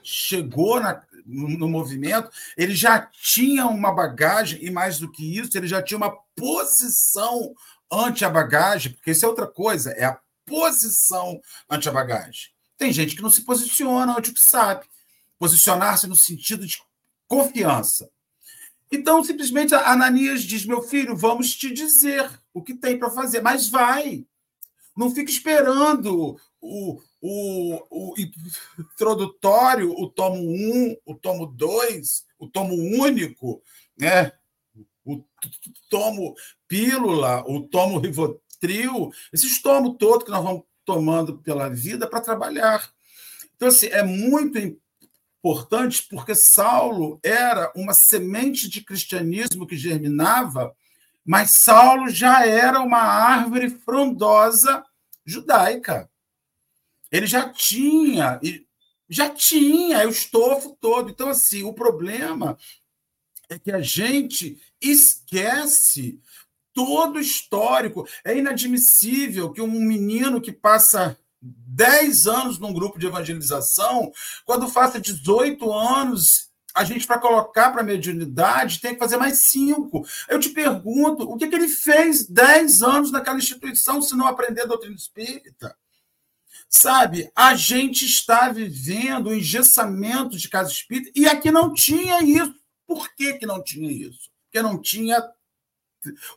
[0.03, 5.67] chegou na, no movimento, ele já tinha uma bagagem, e mais do que isso, ele
[5.67, 7.55] já tinha uma posição
[7.91, 12.51] ante a bagagem, porque isso é outra coisa, é a posição ante a bagagem.
[12.77, 14.87] Tem gente que não se posiciona ante o que sabe.
[15.39, 16.79] Posicionar-se no sentido de
[17.27, 18.09] confiança.
[18.91, 23.69] Então, simplesmente, Ananias diz: Meu filho, vamos te dizer o que tem para fazer, mas
[23.69, 24.25] vai.
[24.97, 28.15] Não fica esperando o, o, o
[28.79, 33.63] introdutório, o tomo 1, o tomo 2, o tomo único,
[33.97, 34.33] né?
[35.09, 35.25] O
[35.89, 36.35] tomo
[36.67, 42.91] pílula, o tomo Rivotril, esses tomos todos que nós vamos tomando pela vida para trabalhar.
[43.57, 44.59] Então, assim, é muito
[45.39, 50.75] importante porque Saulo era uma semente de cristianismo que germinava,
[51.25, 54.85] mas Saulo já era uma árvore frondosa
[55.25, 56.11] judaica.
[57.11, 58.41] Ele já tinha,
[59.09, 61.11] já tinha o estofo todo.
[61.11, 62.59] Então, assim, o problema
[63.49, 66.21] é que a gente esquece
[66.73, 68.07] todo o histórico.
[68.25, 74.13] É inadmissível que um menino que passa 10 anos num grupo de evangelização,
[74.45, 79.41] quando faça 18 anos, a gente, para colocar para a mediunidade, tem que fazer mais
[79.41, 80.07] cinco.
[80.29, 84.63] Eu te pergunto, o que, que ele fez 10 anos naquela instituição se não aprender
[84.63, 85.77] a doutrina espírita?
[86.69, 92.23] Sabe, a gente está vivendo o um engessamento de casa espírita e aqui não tinha
[92.23, 92.55] isso.
[92.89, 94.31] Por que, que não tinha isso?
[94.45, 95.23] Porque não tinha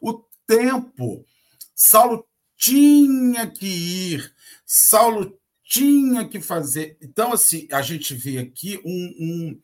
[0.01, 1.25] o tempo.
[1.73, 4.35] Saulo tinha que ir,
[4.65, 6.97] Saulo tinha que fazer.
[7.01, 9.15] Então, assim, a gente vê aqui um.
[9.17, 9.61] um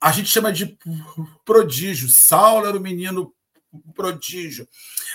[0.00, 0.76] a gente chama de
[1.44, 2.10] prodígio.
[2.10, 3.32] Saulo era o menino
[3.94, 4.68] prodígio.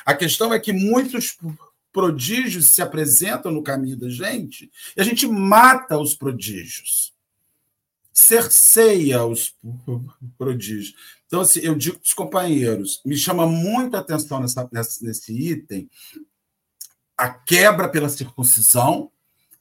[0.05, 1.37] A questão é que muitos
[1.91, 7.10] prodígios se apresentam no caminho da gente e a gente mata os prodígios
[8.13, 9.55] cerceia os
[10.37, 10.93] prodígios.
[11.27, 15.89] Então, assim, eu digo para os companheiros, me chama muito atenção nessa, nessa, nesse item
[17.17, 19.11] a quebra pela circuncisão.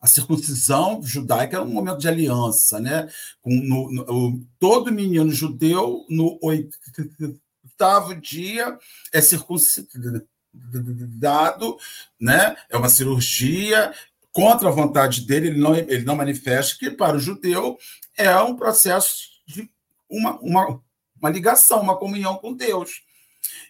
[0.00, 3.06] A circuncisão judaica é um momento de aliança, né?
[3.44, 8.78] No, no, todo menino judeu, no oitavo dia,
[9.12, 11.76] é circuncidado,
[12.18, 12.56] né?
[12.70, 13.92] É uma cirurgia
[14.32, 17.78] contra a vontade dele, ele não, ele não manifesta que para o judeu
[18.16, 19.70] é um processo de
[20.08, 20.82] uma, uma,
[21.20, 23.02] uma ligação, uma comunhão com Deus.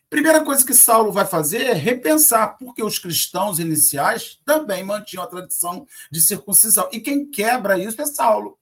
[0.08, 5.28] Primeira coisa que Saulo vai fazer é repensar, porque os cristãos iniciais também mantinham a
[5.28, 6.88] tradição de circuncisão.
[6.92, 8.58] E quem quebra isso é Saulo.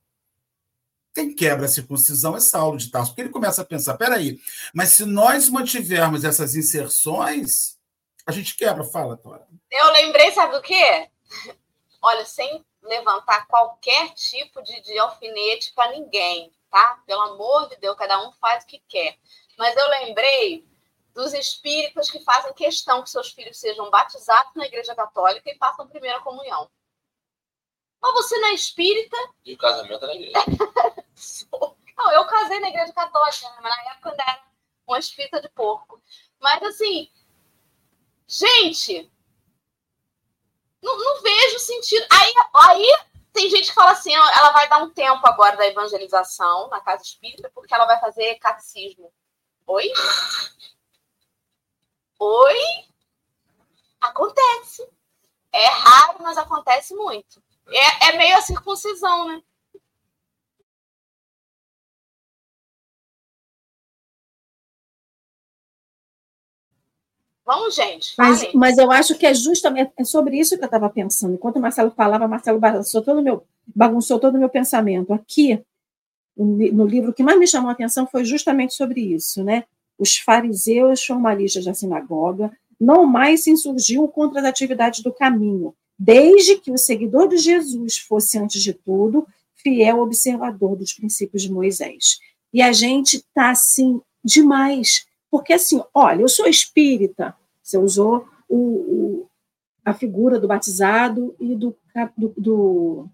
[1.15, 4.39] Quem quebra a circuncisão é Saulo de Tarso, porque ele começa a pensar: peraí,
[4.75, 7.79] mas se nós mantivermos essas inserções,
[8.27, 8.85] a gente quebra.
[8.85, 9.47] Fala, Tora.
[9.71, 11.09] Eu lembrei, sabe do quê?
[12.01, 17.03] Olha, sem levantar qualquer tipo de, de alfinete para ninguém, tá?
[17.07, 19.19] Pelo amor de Deus, cada um faz o que quer.
[19.57, 20.67] Mas eu lembrei
[21.13, 25.89] dos espíritas que fazem questão que seus filhos sejam batizados na Igreja Católica e façam
[25.89, 26.71] primeira comunhão.
[28.01, 29.17] Mas você não é espírita?
[29.45, 30.39] E o casamento é na igreja.
[31.97, 34.43] não, eu casei na Igreja Católica, mas na época ainda era
[34.87, 36.01] uma espírita de porco.
[36.41, 37.11] Mas assim,
[38.27, 39.11] gente,
[40.83, 42.07] não, não vejo sentido.
[42.11, 42.97] Aí, aí
[43.33, 47.03] tem gente que fala assim, ela vai dar um tempo agora da evangelização na casa
[47.03, 49.12] espírita porque ela vai fazer catecismo.
[49.67, 49.93] Oi?
[52.19, 52.59] Oi?
[54.01, 54.88] Acontece.
[55.53, 57.43] É raro, mas acontece muito.
[57.69, 59.43] É, é meio a circuncisão, né?
[67.49, 68.13] Vamos, gente.
[68.19, 71.33] Mas, mas, eu acho que é justamente é sobre isso que eu estava pensando.
[71.33, 73.43] Enquanto o Marcelo falava, Marcelo bagunçou todo o meu,
[73.75, 75.15] bagunçou todo o meu pensamento.
[75.15, 75.59] Aqui,
[76.37, 79.65] no livro, o que mais me chamou a atenção foi justamente sobre isso, né?
[79.99, 86.59] Os fariseus formalistas da sinagoga não mais se insurgiam contra as atividades do caminho, desde
[86.59, 92.19] que o seguidor de Jesus fosse, antes de tudo, fiel observador dos princípios de Moisés.
[92.53, 97.35] E a gente está assim demais, porque assim, olha, eu sou espírita,
[97.68, 99.28] você usou o, o,
[99.85, 101.76] a figura do batizado e do,
[102.16, 103.09] do, do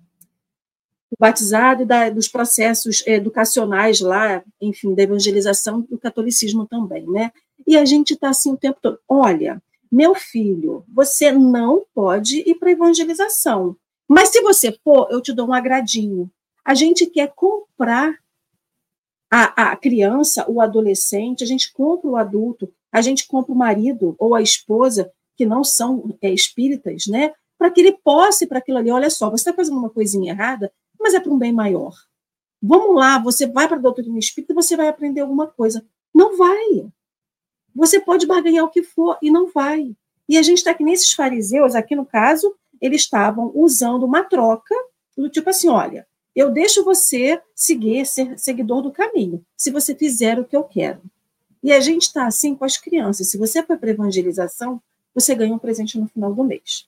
[1.14, 7.30] do batizado e da, dos processos educacionais lá, enfim, da evangelização do catolicismo também, né?
[7.64, 12.56] E a gente está assim o tempo todo, olha, meu filho, você não pode ir
[12.56, 13.76] para evangelização,
[14.08, 16.28] mas se você for, eu te dou um agradinho.
[16.64, 18.18] A gente quer comprar
[19.30, 24.14] a, a criança, o adolescente, a gente compra o adulto, a gente compra o marido
[24.18, 27.32] ou a esposa, que não são é, espíritas, né?
[27.58, 28.90] Para que ele possa para aquilo ali.
[28.90, 31.92] Olha só, você está fazendo uma coisinha errada, mas é para um bem maior.
[32.62, 35.84] Vamos lá, você vai para a doutrina espírita, você vai aprender alguma coisa.
[36.14, 36.86] Não vai.
[37.74, 39.94] Você pode barganhar o que for e não vai.
[40.28, 44.74] E a gente está aqui nesses fariseus, aqui no caso, eles estavam usando uma troca
[45.16, 50.38] do tipo assim: olha, eu deixo você seguir, ser seguidor do caminho, se você fizer
[50.38, 51.00] o que eu quero.
[51.62, 53.30] E a gente está assim com as crianças.
[53.30, 54.82] Se você for para evangelização,
[55.14, 56.86] você ganha um presente no final do mês.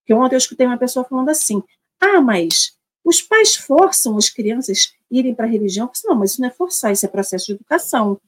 [0.00, 1.62] Porque ontem eu escutei uma pessoa falando assim:
[2.00, 6.40] ah, mas os pais forçam as crianças irem para a religião, porque não, mas isso
[6.40, 8.18] não é forçar, isso é processo de educação.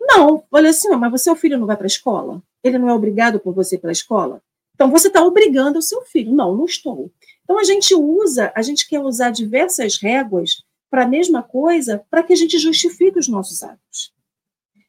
[0.00, 2.42] Não, olha assim, mas você, o filho não vai para a escola?
[2.62, 4.40] Ele não é obrigado por você para a escola?
[4.74, 6.32] Então você está obrigando o seu filho.
[6.32, 7.10] Não, não estou.
[7.46, 12.24] Então a gente usa, a gente quer usar diversas réguas para a mesma coisa, para
[12.24, 14.12] que a gente justifique os nossos atos.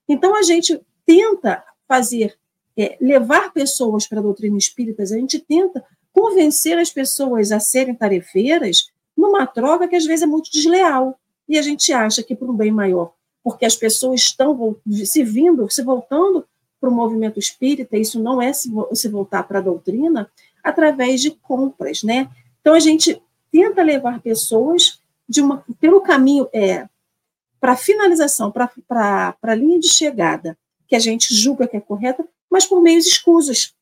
[0.09, 2.35] Então a gente tenta fazer,
[2.75, 7.93] é, levar pessoas para a doutrina espírita, a gente tenta convencer as pessoas a serem
[7.93, 11.19] tarefeiras numa troca que às vezes é muito desleal.
[11.47, 15.69] E a gente acha que por um bem maior, porque as pessoas estão se vindo,
[15.69, 16.43] se voltando
[16.81, 20.29] para o movimento espírita, isso não é se voltar para a doutrina,
[20.63, 22.29] através de compras, né?
[22.67, 26.85] Então a gente tenta levar pessoas de uma, pelo caminho é
[27.61, 32.65] para finalização, para a linha de chegada, que a gente julga que é correta, mas
[32.65, 33.73] por meios escusos.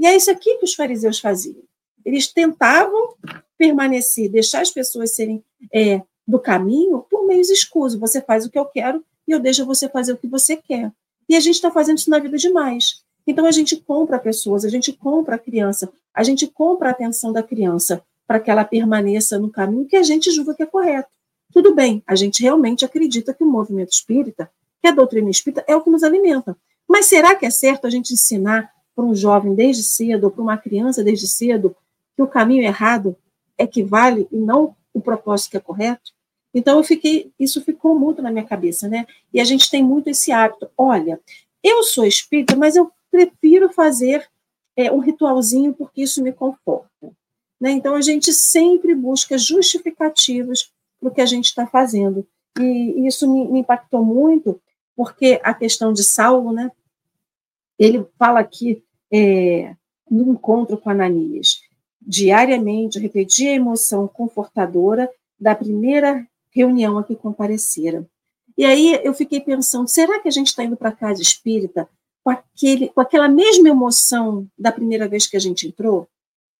[0.00, 1.62] E é isso aqui que os fariseus faziam.
[2.04, 3.14] Eles tentavam
[3.56, 8.00] permanecer, deixar as pessoas serem é, do caminho por meios escusos.
[8.00, 10.90] Você faz o que eu quero e eu deixo você fazer o que você quer.
[11.28, 13.00] E a gente está fazendo isso na vida demais.
[13.24, 17.32] Então a gente compra pessoas, a gente compra a criança, a gente compra a atenção
[17.32, 21.08] da criança para que ela permaneça no caminho que a gente julga que é correto.
[21.50, 24.50] Tudo bem, a gente realmente acredita que o movimento espírita,
[24.82, 26.54] que a doutrina espírita, é o que nos alimenta.
[26.86, 30.42] Mas será que é certo a gente ensinar para um jovem desde cedo, ou para
[30.42, 31.74] uma criança desde cedo,
[32.14, 33.16] que o caminho errado
[33.56, 36.12] é que vale e não o propósito que é correto.
[36.52, 39.06] Então eu fiquei, isso ficou muito na minha cabeça, né?
[39.32, 40.68] E a gente tem muito esse hábito.
[40.76, 41.18] Olha,
[41.62, 44.28] eu sou espírita, mas eu prefiro fazer
[44.76, 46.88] é, um ritualzinho porque isso me conforta.
[47.60, 47.72] Né?
[47.72, 52.26] Então a gente sempre busca justificativos para o que a gente está fazendo.
[52.58, 54.60] E, isso me, me impactou muito,
[54.96, 56.70] porque a questão de Saulo, né?
[57.78, 59.74] Ele fala aqui é,
[60.10, 61.60] no encontro com Ananias
[62.00, 68.06] diariamente, repetia a emoção confortadora da primeira reunião a que compareceram.
[68.56, 71.88] E aí eu fiquei pensando, será que a gente está indo para a casa espírita
[72.24, 76.08] com, aquele, com aquela mesma emoção da primeira vez que a gente entrou?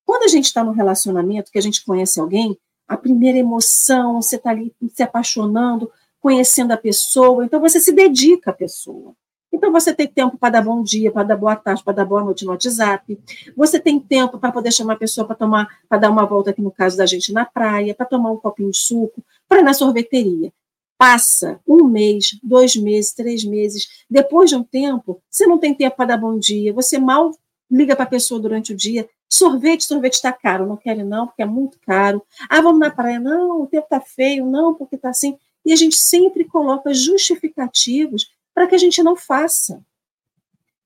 [0.08, 2.56] Quando a gente está num relacionamento, que a gente conhece alguém,
[2.88, 8.50] a primeira emoção, você está ali se apaixonando, conhecendo a pessoa, então você se dedica
[8.50, 9.14] à pessoa.
[9.52, 12.24] Então, você tem tempo para dar bom dia, para dar boa tarde, para dar boa
[12.24, 13.18] noite no WhatsApp.
[13.54, 16.62] Você tem tempo para poder chamar a pessoa para tomar, para dar uma volta aqui
[16.62, 20.50] no caso da gente na praia, para tomar um copinho de suco, para na sorveteria.
[20.96, 23.86] Passa um mês, dois meses, três meses.
[24.08, 26.72] Depois de um tempo, você não tem tempo para dar bom dia.
[26.72, 27.30] Você mal
[27.70, 29.06] liga para a pessoa durante o dia.
[29.28, 30.66] Sorvete, sorvete está caro.
[30.66, 32.22] Não quero não, porque é muito caro.
[32.48, 33.20] Ah, vamos na praia.
[33.20, 34.46] Não, o tempo está feio.
[34.46, 35.38] Não, porque está assim.
[35.64, 39.82] E a gente sempre coloca justificativos para que a gente não faça.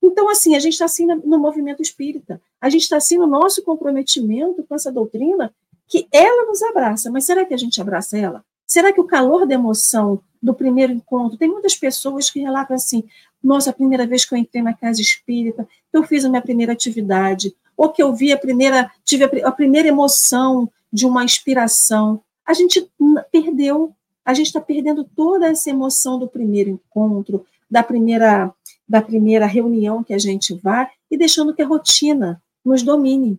[0.03, 3.63] Então, assim, a gente está assim no movimento espírita, a gente está assim no nosso
[3.63, 5.55] comprometimento com essa doutrina,
[5.87, 8.45] que ela nos abraça, mas será que a gente abraça ela?
[8.67, 13.05] Será que o calor da emoção do primeiro encontro, tem muitas pessoas que relatam assim,
[13.43, 16.73] nossa, a primeira vez que eu entrei na casa espírita, eu fiz a minha primeira
[16.73, 22.23] atividade, ou que eu vi a primeira, tive a, a primeira emoção de uma inspiração.
[22.47, 22.91] A gente
[23.31, 23.95] perdeu,
[24.25, 28.53] a gente está perdendo toda essa emoção do primeiro encontro, da primeira,
[28.89, 33.39] da primeira reunião que a gente vai e deixando que a rotina nos domine.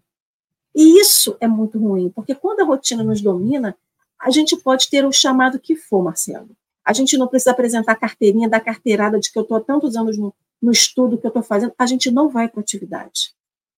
[0.76, 3.76] E isso é muito ruim, porque quando a rotina nos domina,
[4.24, 6.50] A gente pode ter o chamado que for, Marcelo.
[6.86, 9.98] A gente não precisa apresentar a carteirinha da carteirada de que eu estou há tantos
[9.98, 11.74] anos no, no estudo que eu estou fazendo.
[11.78, 13.34] A gente não vai para atividade.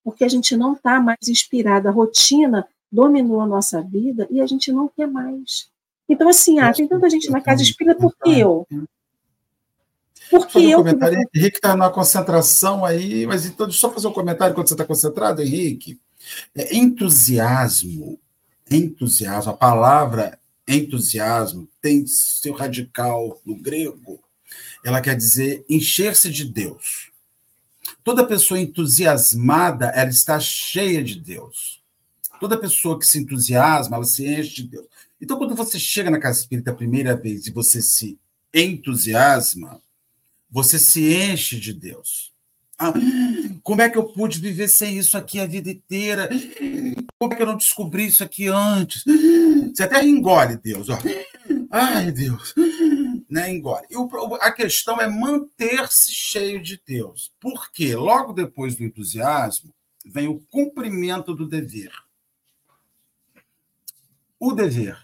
[0.05, 1.89] Porque a gente não está mais inspirada.
[1.89, 5.67] A rotina dominou a nossa vida e a gente não quer mais.
[6.07, 8.67] Então, assim, ah, tem tanta gente na casa espírita, por que eu?
[10.29, 10.79] Porque eu.
[10.79, 11.17] Um comentário.
[11.17, 11.25] Vou...
[11.35, 14.75] Henrique está na concentração aí, mas então, deixa eu só fazer um comentário quando você
[14.75, 15.99] está concentrado, Henrique.
[16.55, 18.19] É, entusiasmo,
[18.69, 24.19] entusiasmo, a palavra entusiasmo tem seu radical no grego,
[24.83, 27.11] ela quer dizer encher-se de Deus.
[28.05, 31.81] Toda pessoa entusiasmada, ela está cheia de Deus.
[32.39, 34.85] Toda pessoa que se entusiasma, ela se enche de Deus.
[35.19, 38.19] Então, quando você chega na casa espírita a primeira vez e você se
[38.53, 39.81] entusiasma,
[40.51, 42.31] você se enche de Deus.
[42.77, 42.93] Ah,
[43.63, 46.29] como é que eu pude viver sem isso aqui a vida inteira?
[47.17, 49.03] Como é que eu não descobri isso aqui antes?
[49.73, 50.89] Você até engole Deus.
[50.89, 50.99] Ó.
[51.71, 52.53] Ai, Deus.
[53.35, 53.85] Né, engole.
[53.89, 57.33] E o, a questão é manter-se cheio de Deus.
[57.37, 59.75] Porque logo depois do entusiasmo
[60.05, 61.91] vem o cumprimento do dever.
[64.39, 64.97] O dever.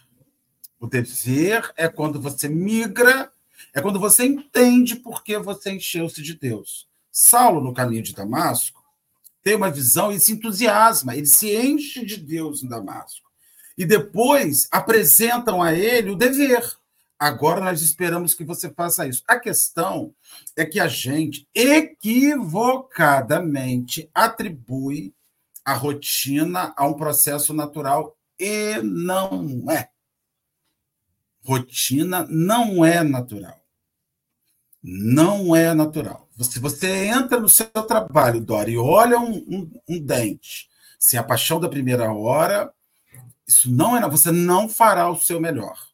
[0.79, 3.29] O dever é quando você migra,
[3.73, 6.87] é quando você entende por que você encheu-se de Deus.
[7.11, 8.81] Saulo, no caminho de Damasco,
[9.43, 13.29] tem uma visão e se entusiasma, ele se enche de Deus em Damasco.
[13.77, 16.79] E depois apresentam a ele o dever.
[17.21, 19.21] Agora nós esperamos que você faça isso.
[19.27, 20.11] A questão
[20.55, 25.13] é que a gente equivocadamente atribui
[25.63, 29.89] a rotina a um processo natural e não é.
[31.45, 33.63] Rotina não é natural.
[34.81, 36.27] Não é natural.
[36.39, 40.67] Se você entra no seu trabalho, Dora, e olha um, um, um dente,
[40.97, 42.73] se é a paixão da primeira hora,
[43.47, 44.09] isso não é.
[44.09, 45.90] Você não fará o seu melhor.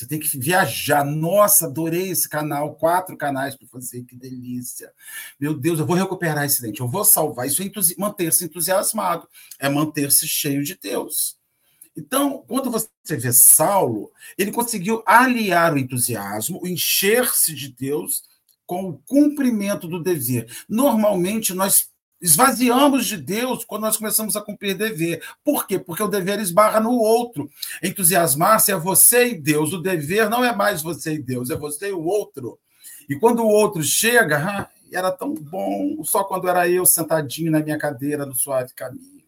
[0.00, 1.04] Você tem que viajar.
[1.04, 2.74] Nossa, adorei esse canal.
[2.74, 4.90] Quatro canais para fazer, que delícia.
[5.38, 7.46] Meu Deus, eu vou recuperar esse dente, eu vou salvar.
[7.46, 9.28] Isso é entusi manter-se entusiasmado,
[9.58, 11.36] é manter-se cheio de Deus.
[11.94, 18.22] Então, quando você vê Saulo, ele conseguiu aliar o entusiasmo, o encher-se de Deus,
[18.64, 20.50] com o cumprimento do dever.
[20.66, 21.90] Normalmente, nós
[22.20, 25.22] esvaziamos de Deus quando nós começamos a cumprir dever.
[25.44, 25.78] Por quê?
[25.78, 27.48] Porque o dever esbarra no outro.
[27.82, 29.72] Entusiasmar-se é você e Deus.
[29.72, 32.58] O dever não é mais você e Deus, é você e o outro.
[33.08, 37.60] E quando o outro chega, ah, era tão bom, só quando era eu sentadinho na
[37.60, 39.19] minha cadeira no suave caminho.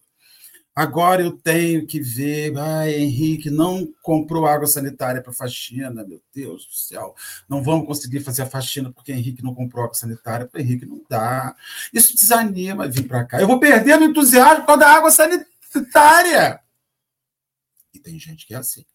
[0.75, 2.57] Agora eu tenho que ver.
[2.57, 7.15] Ai, Henrique não comprou água sanitária para faxina, meu Deus do céu.
[7.47, 10.47] Não vamos conseguir fazer a faxina porque Henrique não comprou água sanitária.
[10.47, 11.55] Para Henrique não dá.
[11.93, 13.41] Isso desanima vir para cá.
[13.41, 16.63] Eu vou perder o entusiasmo por causa da água sanitária.
[17.93, 18.87] E tem gente que é assim.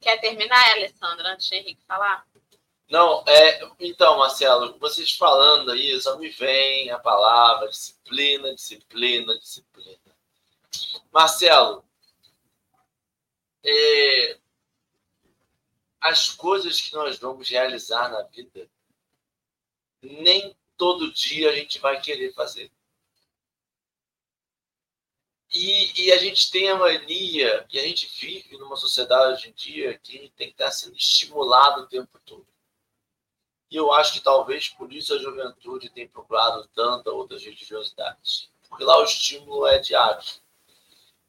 [0.00, 2.26] Quer terminar, Alessandra, antes de Henrique falar?
[2.92, 10.14] Não, é, então, Marcelo, vocês falando aí, só me vem a palavra disciplina, disciplina, disciplina.
[11.10, 11.82] Marcelo,
[13.64, 14.38] é,
[16.02, 18.68] as coisas que nós vamos realizar na vida,
[20.02, 22.70] nem todo dia a gente vai querer fazer.
[25.50, 29.52] E, e, a gente tem a mania, e a gente vive numa sociedade hoje em
[29.52, 32.51] dia que a gente tem que estar sendo estimulado o tempo todo.
[33.72, 38.50] E eu acho que talvez por isso a juventude tem procurado tanta outras religiosidades.
[38.68, 40.22] Porque lá o estímulo é diário.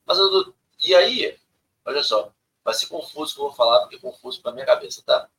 [0.06, 1.40] Mas eu, e aí,
[1.86, 5.02] olha só, vai ser confuso que eu vou falar, porque é confuso para minha cabeça,
[5.06, 5.30] tá?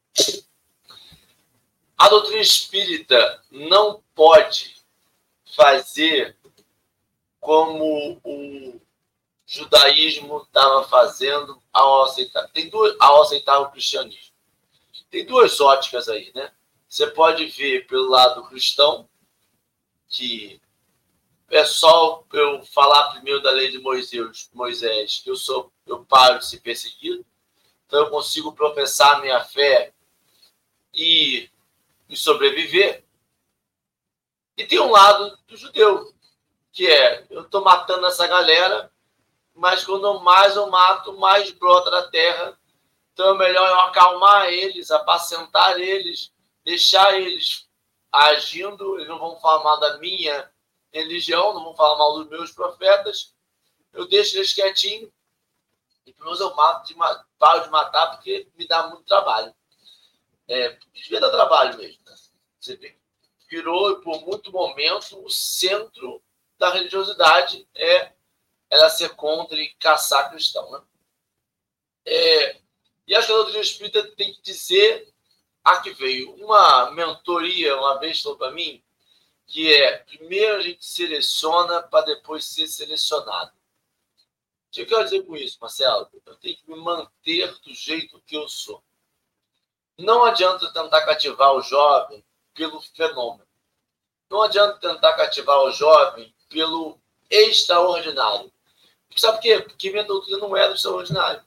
[1.98, 4.74] A doutrina espírita não pode
[5.54, 6.34] fazer
[7.38, 8.80] como o
[9.44, 14.32] judaísmo estava fazendo ao aceitar, tem duas, ao aceitar o cristianismo.
[15.10, 16.50] Tem duas óticas aí, né?
[16.94, 19.08] Você pode ver pelo lado cristão,
[20.08, 20.60] que
[21.50, 26.38] é só eu falar primeiro da lei de Moisés, Moisés que eu sou eu paro
[26.38, 27.26] de ser perseguido,
[27.84, 29.92] então eu consigo professar minha fé
[30.94, 31.50] e,
[32.08, 33.04] e sobreviver.
[34.56, 36.14] E tem um lado do judeu,
[36.70, 38.88] que é eu estou matando essa galera,
[39.52, 42.56] mas quando mais eu mato, mais brota da terra.
[43.12, 46.32] Então é melhor eu acalmar eles, apacentar eles,
[46.64, 47.68] deixar eles
[48.10, 50.50] agindo, eles não vão falar mal da minha
[50.92, 53.34] religião, não vão falar mal dos meus profetas,
[53.92, 55.10] eu deixo eles quietinhos
[56.06, 56.94] e pelo menos eu mato de,
[57.38, 59.54] paro de matar porque me dá muito trabalho.
[60.46, 61.98] É, devia dar trabalho mesmo.
[62.04, 62.16] Né?
[62.60, 62.98] Você vê.
[63.48, 66.22] Virou, por muito momento, o centro
[66.58, 68.12] da religiosidade é
[68.70, 70.70] ela ser contra e caçar cristão.
[70.70, 70.82] Né?
[72.04, 72.60] É,
[73.06, 75.13] e acho que a doutrina espírita tem que dizer
[75.64, 76.34] a que veio.
[76.34, 78.82] Uma mentoria, uma vez falou para mim,
[79.46, 83.50] que é, primeiro a gente seleciona para depois ser selecionado.
[83.50, 86.08] O que eu quero dizer com isso, Marcelo?
[86.26, 88.82] Eu tenho que me manter do jeito que eu sou.
[89.96, 93.46] Não adianta tentar cativar o jovem pelo fenômeno.
[94.28, 96.98] Não adianta tentar cativar o jovem pelo
[97.30, 98.52] extraordinário.
[99.16, 99.60] Sabe por quê?
[99.60, 101.44] Porque minha doutrina não do extraordinário.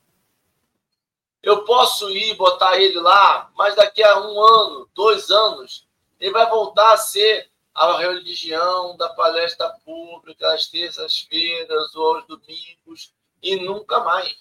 [1.48, 5.88] Eu posso ir botar ele lá, mas daqui a um ano, dois anos,
[6.20, 13.14] ele vai voltar a ser a religião da palestra pública às terças-feiras ou aos domingos
[13.42, 14.36] e nunca mais.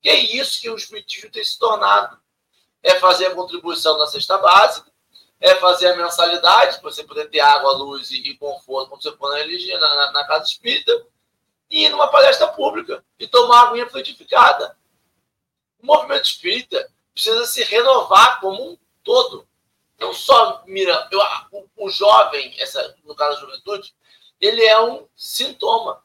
[0.00, 2.16] Que é isso que o Espiritismo tem se tornado.
[2.80, 4.88] É fazer a contribuição na cesta básica,
[5.40, 9.30] é fazer a mensalidade, para você poder ter água, luz e, conforto quando você for
[9.30, 10.92] na, religião, na, na casa espírita,
[11.68, 14.78] e ir numa palestra pública e tomar água frutificada.
[15.82, 19.48] O movimento espírita precisa se renovar como um todo.
[19.98, 21.20] Não só mira, eu,
[21.52, 23.94] o, o, jovem, essa, no caso da juventude,
[24.40, 26.02] ele é um sintoma.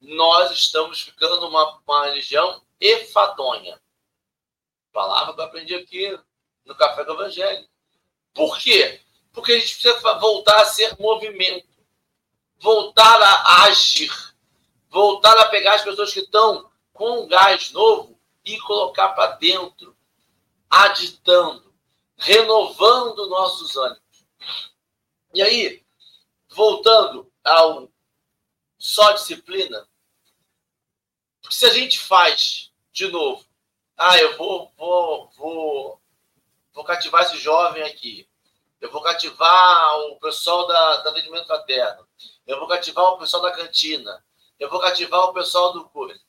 [0.00, 3.80] Nós estamos ficando numa uma religião efadonha.
[4.92, 6.18] Palavra que eu aprendi aqui
[6.64, 7.66] no Café do Evangelho.
[8.34, 9.00] Por quê?
[9.32, 11.68] Porque a gente precisa voltar a ser movimento,
[12.58, 14.12] voltar a agir,
[14.90, 19.96] voltar a pegar as pessoas que estão com um gás novo e colocar para dentro,
[20.68, 21.74] agitando,
[22.16, 24.02] renovando nossos ânimos.
[25.34, 25.84] E aí,
[26.48, 27.88] voltando ao
[28.78, 29.86] só disciplina,
[31.40, 33.44] porque se a gente faz de novo,
[33.96, 36.00] ah, eu vou, vou, vou,
[36.72, 38.28] vou cativar esse jovem aqui,
[38.80, 42.06] eu vou cativar o pessoal da, da atendimento fraterno,
[42.46, 44.24] eu vou cativar o pessoal da cantina,
[44.58, 46.25] eu vou cativar o pessoal do coisa.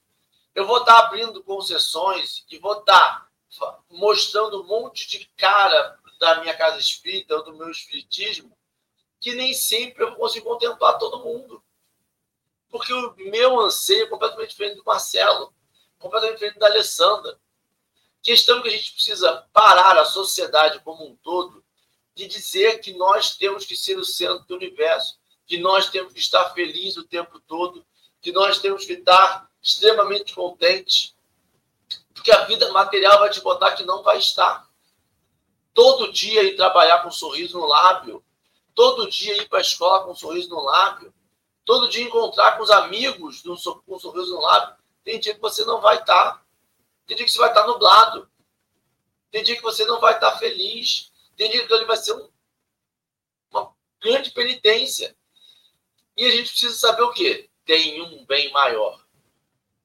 [0.57, 3.29] Eu vou estar abrindo concessões e vou estar
[3.91, 8.57] mostrando um monte de cara da minha casa espírita do meu espiritismo
[9.19, 11.63] que nem sempre eu consigo contemplar todo mundo.
[12.71, 15.53] Porque o meu anseio é completamente diferente do Marcelo,
[15.99, 17.39] completamente diferente da Alessandra.
[18.23, 21.63] Questão que a gente precisa parar a sociedade como um todo
[22.15, 26.19] de dizer que nós temos que ser o centro do universo, que nós temos que
[26.19, 27.85] estar felizes o tempo todo,
[28.19, 31.13] que nós temos que estar extremamente contente,
[32.13, 34.65] porque a vida material vai te botar que não vai estar.
[35.73, 38.23] Todo dia ir trabalhar com um sorriso no lábio,
[38.73, 41.13] todo dia ir para a escola com um sorriso no lábio,
[41.65, 44.77] todo dia encontrar com os amigos com um sorriso no lábio.
[45.03, 46.43] Tem dia que você não vai estar,
[47.05, 48.29] tem dia que você vai estar nublado,
[49.29, 52.29] tem dia que você não vai estar feliz, tem dia que ele vai ser um,
[53.51, 55.15] uma grande penitência.
[56.15, 57.49] E a gente precisa saber o quê?
[57.65, 59.06] Tem um bem maior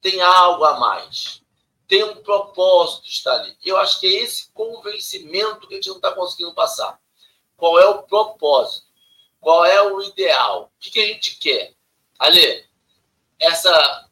[0.03, 1.41] tem algo a mais,
[1.87, 3.57] tem um propósito de estar ali.
[3.65, 7.01] Eu acho que é esse convencimento que a gente não está conseguindo passar.
[7.57, 8.89] Qual é o propósito?
[9.41, 10.73] Qual é o ideal?
[10.77, 11.75] O que, que a gente quer?
[12.19, 12.67] Ale,
[13.39, 14.09] essa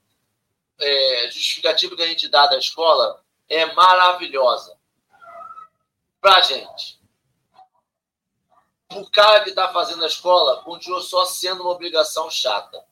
[0.79, 4.79] é, justificativa que a gente dá da escola é maravilhosa
[6.21, 7.01] para a gente.
[8.95, 12.85] O cara que está fazendo a escola continua só sendo uma obrigação chata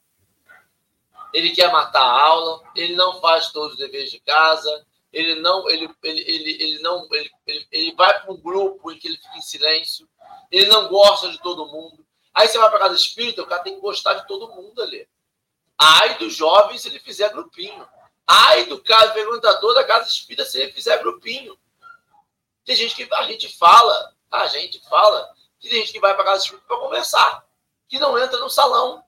[1.32, 5.68] ele quer matar a aula, ele não faz todos os deveres de casa, ele não,
[5.68, 9.16] ele, ele, ele, ele não, ele, ele, ele vai para um grupo em que ele
[9.16, 10.08] fica em silêncio,
[10.50, 12.06] ele não gosta de todo mundo.
[12.32, 15.08] Aí você vai para casa espírita, o cara tem que gostar de todo mundo ali.
[15.76, 17.86] Ai do jovem se ele fizer grupinho.
[18.26, 21.58] Ai do cara perguntador da casa espírita se ele fizer grupinho.
[22.64, 26.24] Tem gente que a gente fala, a gente fala, que tem gente que vai para
[26.24, 27.44] casa espírita para conversar,
[27.88, 29.02] que não entra no salão,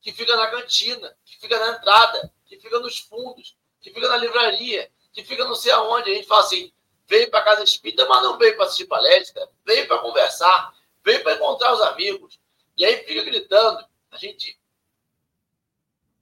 [0.00, 4.16] que fica na cantina, que fica na entrada, que fica nos fundos, que fica na
[4.16, 6.10] livraria, que fica não sei aonde.
[6.10, 6.72] A gente fala assim:
[7.06, 10.74] veio para casa espírita, mas não veio para assistir palestra, veio para conversar,
[11.04, 12.38] veio para encontrar os amigos.
[12.76, 13.84] E aí fica gritando.
[14.10, 14.58] A gente.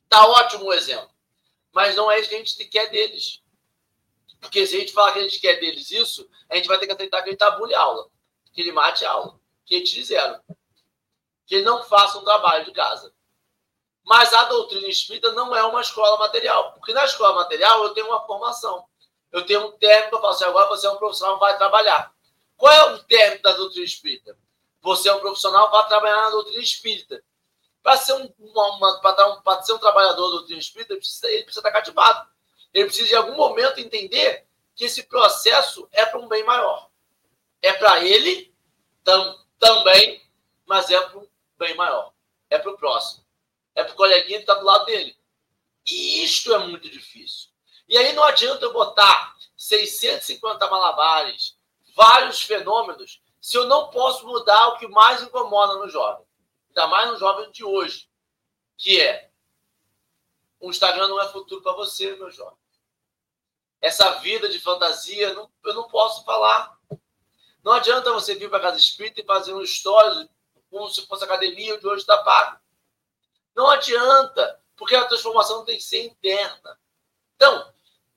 [0.09, 1.11] Tá ótimo o exemplo.
[1.73, 3.43] Mas não é isso que a gente quer deles.
[4.41, 6.87] Porque se a gente falar que a gente quer deles isso, a gente vai ter
[6.87, 8.09] que aceitar que ele tabule aula,
[8.53, 10.41] que ele mate aula, que eles fizeram.
[11.45, 13.13] Que ele não faça um trabalho de casa.
[14.07, 18.07] Mas a doutrina espírita não é uma escola material, porque na escola material eu tenho
[18.07, 18.87] uma formação.
[19.33, 22.15] Eu tenho um técnico, eu falo assim, agora você é um profissional, vai trabalhar.
[22.57, 24.39] Qual é o término da doutrina espírita?
[24.81, 27.21] Você é um profissional, vai trabalhar na doutrina espírita.
[27.83, 28.29] Para ser um,
[29.43, 32.29] para ser um trabalhador da doutrina espírita, ele precisa, ele precisa estar cativado.
[32.73, 34.47] Ele precisa, em algum momento, entender
[34.77, 36.89] que esse processo é para um bem maior.
[37.61, 38.55] É para ele
[39.03, 40.23] tam, também,
[40.65, 41.29] mas é para um
[41.59, 42.13] bem maior.
[42.49, 43.26] É para o próximo
[43.77, 45.17] é pro coleguinha que está do lado dele.
[45.87, 47.51] E isto é muito difícil.
[47.87, 51.57] E aí não adianta eu botar 650 malabares,
[51.95, 56.27] vários fenômenos, se eu não posso mudar o que mais incomoda no jovem.
[56.71, 58.09] Ainda mais no jovem de hoje,
[58.77, 59.31] que é
[60.59, 62.59] o Instagram não é futuro para você, meu jovem.
[63.81, 66.77] Essa vida de fantasia, não, eu não posso falar.
[67.63, 70.29] Não adianta você vir para casa espírita e fazer um stories
[70.71, 72.59] como se fosse academia, de hoje está pago.
[73.57, 76.79] Não adianta, porque a transformação tem que ser interna.
[77.35, 77.73] Então,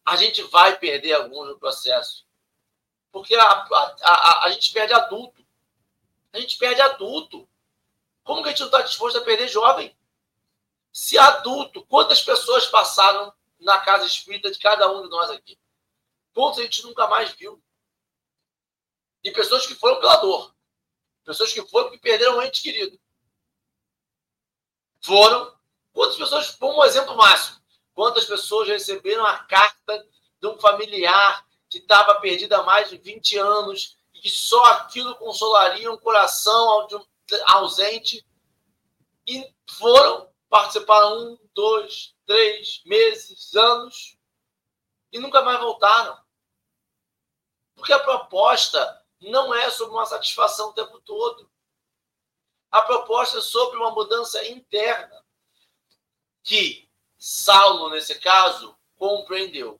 [0.05, 2.27] a gente vai perder alguns no processo.
[3.09, 5.43] Porque a, a, a, a gente perde adulto.
[6.33, 7.47] A gente perde adulto.
[8.23, 9.97] Como que a gente não está disposto a perder jovem?
[10.91, 15.57] Se adulto, quantas pessoas passaram na casa espírita de cada um de nós aqui?
[16.33, 17.63] Quantos a gente nunca mais viu?
[19.23, 20.53] E pessoas que foram pela dor.
[21.23, 22.99] Pessoas que foram porque perderam um ente querido.
[25.01, 25.57] Foram.
[25.91, 27.59] Quantas pessoas, um exemplo máximo,
[27.93, 30.07] quantas pessoas receberam a carta
[30.39, 35.15] de um familiar que estava perdido há mais de 20 anos e que só aquilo
[35.15, 36.87] consolaria um coração
[37.47, 38.25] ausente
[39.27, 44.17] e foram participar um, dois, três meses, anos
[45.11, 46.17] e nunca mais voltaram.
[47.75, 51.49] Porque a proposta não é sobre uma satisfação o tempo todo.
[52.71, 55.23] A proposta sobre uma mudança interna
[56.43, 59.79] que Saulo, nesse caso, compreendeu.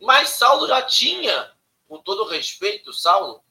[0.00, 1.54] Mas Saulo já tinha,
[1.86, 3.44] com todo respeito, Saulo,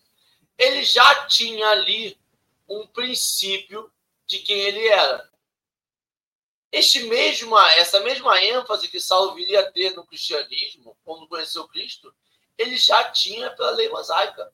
[0.57, 2.19] ele já tinha ali
[2.67, 3.91] um princípio
[4.25, 5.29] de quem ele era.
[6.71, 12.13] Este mesma, essa mesma ênfase que Saulo viria a ter no cristianismo, quando conheceu Cristo,
[12.57, 14.53] ele já tinha pela lei mosaica.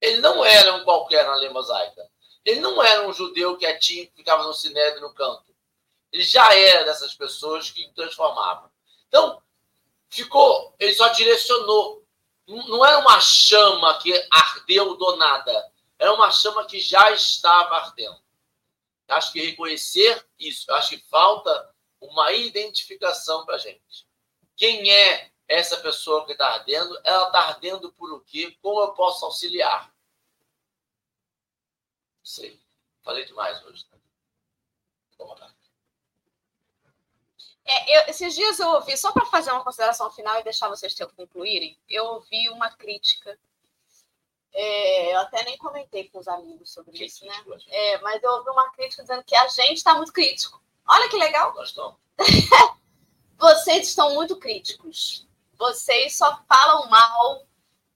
[0.00, 2.10] Ele não era um qualquer na lei mosaica.
[2.44, 5.54] Ele não era um judeu quietinho que ficava no sinédrio no canto.
[6.12, 8.70] Ele já era dessas pessoas que transformavam.
[9.08, 9.42] Então,
[10.08, 12.04] ficou, ele só direcionou.
[12.46, 15.72] Não era uma chama que ardeu do nada.
[15.98, 18.20] Era uma chama que já estava ardendo.
[19.06, 24.06] Acho que reconhecer isso, acho que falta uma identificação para a gente.
[24.56, 26.98] Quem é essa pessoa que está ardendo?
[27.04, 28.56] Ela está ardendo por o quê?
[28.62, 29.89] Como eu posso auxiliar?
[32.22, 32.60] Sei.
[33.02, 33.86] Falei demais hoje.
[33.92, 34.00] Né?
[37.64, 40.94] É, eu, esses dias eu ouvi, só para fazer uma consideração final e deixar vocês
[41.16, 43.38] concluírem, eu ouvi uma crítica.
[44.52, 47.44] É, eu até nem comentei com os amigos sobre que isso, né?
[47.68, 50.60] É, mas eu ouvi uma crítica dizendo que a gente está muito crítico.
[50.88, 51.54] Olha que legal.
[51.54, 51.96] Nós estamos.
[53.38, 55.26] vocês estão muito críticos.
[55.54, 57.46] Vocês só falam mal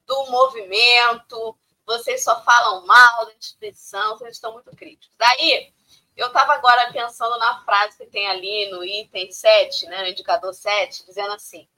[0.06, 1.56] do movimento,
[1.86, 5.14] vocês só falam mal da instituição, vocês estão muito críticos.
[5.18, 5.72] Daí,
[6.16, 10.54] eu estava agora pensando na frase que tem ali no item 7, né, no indicador
[10.54, 11.68] 7, dizendo assim: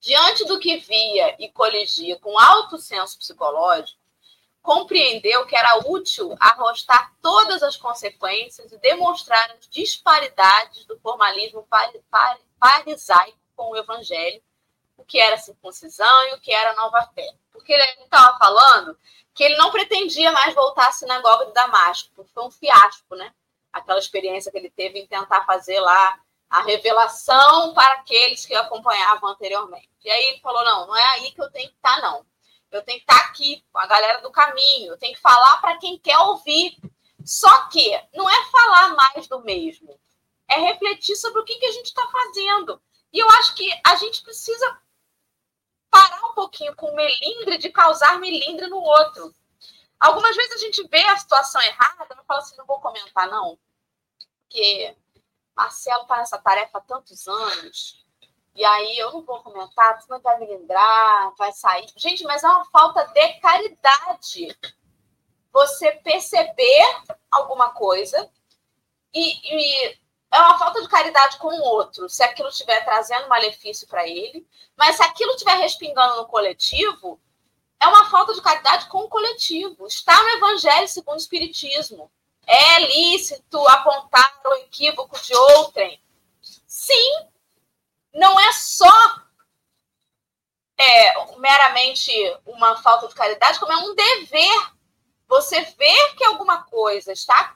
[0.00, 3.98] diante do que via e coligia com alto senso psicológico,
[4.62, 11.66] compreendeu que era útil arrostar todas as consequências e demonstrar as disparidades do formalismo
[12.60, 14.42] farisaico com o evangelho,
[14.96, 17.32] o que era circuncisão e o que era nova fé.
[17.56, 18.96] Porque ele estava falando
[19.34, 23.32] que ele não pretendia mais voltar à sinagoga de Damasco, porque foi um fiasco, né?
[23.76, 28.60] aquela experiência que ele teve em tentar fazer lá a revelação para aqueles que o
[28.60, 29.90] acompanhavam anteriormente.
[30.04, 32.24] E aí ele falou: não, não é aí que eu tenho que estar, não.
[32.70, 35.76] Eu tenho que estar aqui com a galera do caminho, eu tenho que falar para
[35.78, 36.76] quem quer ouvir.
[37.24, 39.98] Só que não é falar mais do mesmo,
[40.48, 42.80] é refletir sobre o que, que a gente está fazendo.
[43.12, 44.80] E eu acho que a gente precisa
[45.98, 49.34] parar um pouquinho com o melindre de causar melindre no outro.
[49.98, 53.58] Algumas vezes a gente vê a situação errada, mas fala assim, não vou comentar, não
[54.56, 54.96] porque
[55.54, 58.04] Marcelo está nessa tarefa há tantos anos,
[58.54, 61.86] e aí eu não vou comentar, senão vai me lembrar, vai sair.
[61.96, 64.58] Gente, mas é uma falta de caridade.
[65.52, 68.30] Você perceber alguma coisa
[69.12, 69.98] e, e
[70.36, 74.46] é uma falta de caridade com o outro, se aquilo estiver trazendo malefício para ele,
[74.76, 77.18] mas se aquilo estiver respingando no coletivo,
[77.80, 79.86] é uma falta de caridade com o coletivo.
[79.86, 82.10] Está no Evangelho segundo o Espiritismo.
[82.46, 86.00] É lícito apontar o equívoco de outrem?
[86.66, 87.28] Sim,
[88.12, 88.92] não é só
[90.78, 92.12] é, meramente
[92.44, 94.72] uma falta de caridade, como é um dever.
[95.28, 97.55] Você ver que alguma coisa está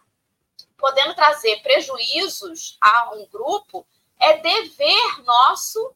[0.81, 3.87] podendo trazer prejuízos a um grupo,
[4.19, 5.95] é dever nosso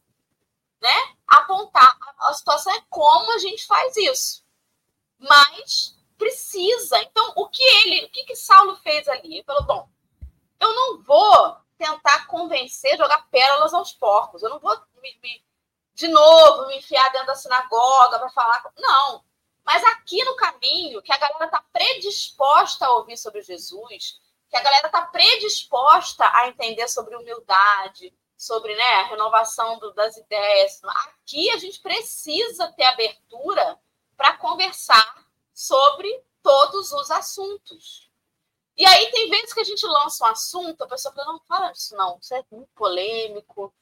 [0.81, 1.97] né, apontar.
[2.19, 4.43] A situação é como a gente faz isso.
[5.19, 7.01] Mas precisa.
[7.01, 9.35] Então, o que ele, o que, que Saulo fez ali?
[9.35, 9.89] Ele falou: bom,
[10.59, 14.43] eu não vou tentar convencer, jogar pérolas aos porcos.
[14.43, 15.43] Eu não vou me, me,
[15.93, 18.63] de novo me enfiar dentro da sinagoga para falar.
[18.77, 19.23] Não.
[19.65, 24.19] Mas aqui no caminho, que a galera está predisposta a ouvir sobre Jesus,
[24.55, 30.15] que a galera está predisposta a entender sobre humildade, sobre né, a renovação do, das
[30.15, 30.81] ideias.
[30.83, 33.77] Aqui a gente precisa ter abertura
[34.15, 38.09] para conversar sobre todos os assuntos.
[38.77, 41.71] E aí tem vezes que a gente lança um assunto, a pessoa fala, não fala
[41.71, 43.73] disso não, isso é muito polêmico,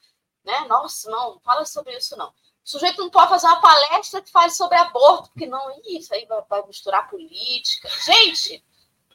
[0.43, 0.61] né?
[0.67, 2.29] Nossa, não, fala sobre isso não.
[2.29, 6.25] O sujeito não pode fazer uma palestra que fale sobre aborto, porque não, isso aí
[6.25, 7.89] vai, vai misturar política.
[8.05, 8.63] Gente,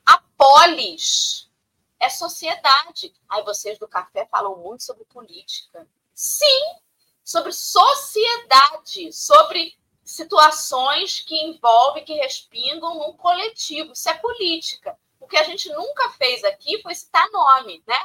[0.05, 1.48] a polis
[2.01, 3.13] é sociedade.
[3.29, 5.87] Aí vocês do café falam muito sobre política.
[6.15, 6.77] Sim,
[7.25, 13.93] sobre sociedade, sobre situações que envolvem, que respingam num coletivo.
[13.93, 14.99] Isso é política.
[15.21, 17.99] O que a gente nunca fez aqui foi citar nome, né?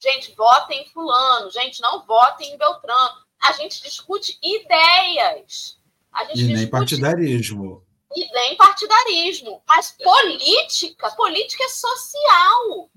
[0.00, 3.24] Gente, votem em fulano, gente, não votem em Beltrano.
[3.40, 5.78] A gente discute ideias.
[6.12, 6.54] A gente e discute...
[6.54, 7.86] nem partidarismo.
[8.14, 9.62] E nem partidarismo.
[9.66, 12.90] Mas política, política é social.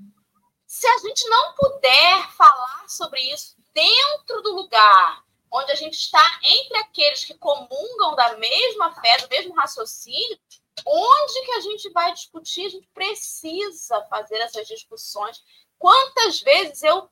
[0.77, 6.23] Se a gente não puder falar sobre isso dentro do lugar onde a gente está
[6.43, 10.39] entre aqueles que comungam da mesma fé, do mesmo raciocínio,
[10.85, 12.67] onde que a gente vai discutir?
[12.67, 15.43] A gente precisa fazer essas discussões.
[15.79, 17.09] Quantas vezes eu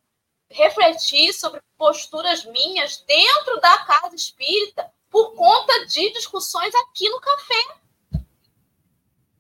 [0.47, 7.79] refleti sobre posturas minhas dentro da casa espírita por conta de discussões aqui no café?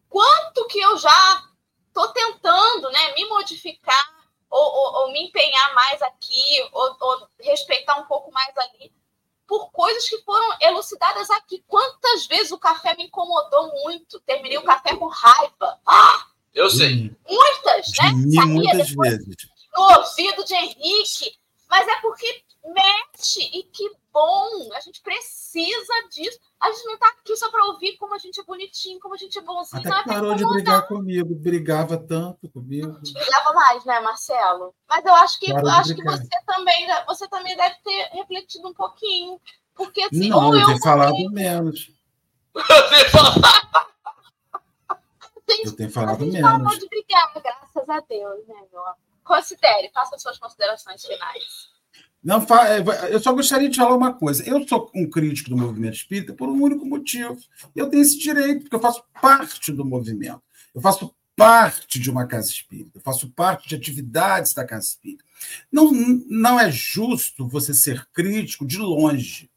[0.09, 1.47] Quanto que eu já
[1.89, 4.14] estou tentando né, me modificar
[4.55, 8.91] ou, ou, ou me empenhar mais aqui, ou, ou, respeitar um pouco mais ali,
[9.45, 11.63] por coisas que foram elucidadas aqui.
[11.67, 14.19] Quantas vezes o café me incomodou muito?
[14.21, 15.79] Terminei o café com raiva.
[15.85, 16.27] Ah!
[16.53, 17.13] Eu sei.
[17.29, 18.11] Muitas, né?
[18.33, 19.35] Saía muitas vezes.
[19.73, 21.37] No ouvido de Henrique.
[21.69, 24.73] Mas é porque mexe e que bom.
[24.73, 26.39] A gente precisa disso.
[26.59, 29.17] A gente não está aqui só para ouvir como a gente é bonitinho, como a
[29.17, 29.81] gente é bonzinho.
[29.81, 32.97] Até não, é parou de brigar comigo, brigava tanto comigo.
[33.01, 34.73] Brigava mais, né, Marcelo?
[34.87, 38.73] Mas eu acho que eu acho que você também, você também deve ter refletido um
[38.73, 39.39] pouquinho.
[39.75, 41.91] Porque assim, não, ou eu eu tenho falado menos.
[45.63, 46.49] Eu tenho falado a gente menos.
[46.49, 48.95] parou de brigar, graças a Deus, né, meu amor?
[49.23, 51.74] Considere, faça suas considerações finais.
[52.25, 54.43] Não, é, eu só gostaria de falar uma coisa.
[54.49, 57.37] Eu sou um crítico do movimento espírita por um único motivo.
[57.75, 60.41] Eu tenho esse direito, porque eu faço parte do movimento.
[60.73, 62.97] Eu faço parte de uma casa espírita.
[62.97, 65.23] Eu faço parte de atividades da casa espírita.
[65.71, 65.91] Não,
[66.27, 69.51] não é justo você ser crítico de longe.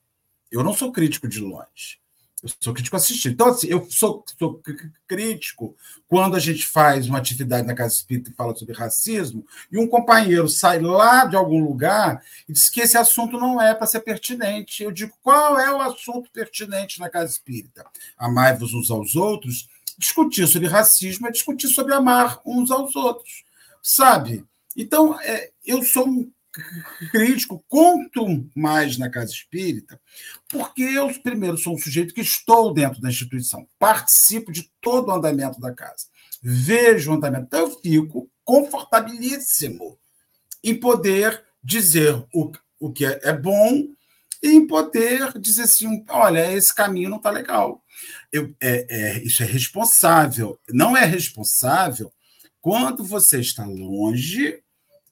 [0.52, 1.98] Eu não sou crítico de longe.
[2.42, 3.32] Eu sou crítico assistido.
[3.32, 4.62] Então, assim, eu sou, sou
[5.06, 5.76] crítico
[6.06, 9.88] quando a gente faz uma atividade na Casa Espírita e fala sobre racismo, e um
[9.88, 14.00] companheiro sai lá de algum lugar e diz que esse assunto não é para ser
[14.00, 14.82] pertinente.
[14.82, 17.84] Eu digo, qual é o assunto pertinente na Casa Espírita?
[18.16, 19.68] Amai-vos uns aos outros.
[19.98, 23.44] Discutir sobre racismo é discutir sobre amar uns aos outros.
[23.82, 24.44] Sabe?
[24.76, 26.30] Então, é, eu sou um
[27.10, 30.00] crítico, conto mais na casa espírita,
[30.48, 35.14] porque eu, primeiro, sou um sujeito que estou dentro da instituição, participo de todo o
[35.14, 36.06] andamento da casa,
[36.42, 39.98] vejo o andamento, então eu fico confortabilíssimo
[40.62, 43.86] em poder dizer o, o que é, é bom
[44.42, 47.82] e em poder dizer assim, olha, esse caminho não está legal.
[48.32, 50.58] Eu, é, é, isso é responsável.
[50.68, 52.12] Não é responsável
[52.60, 54.62] quando você está longe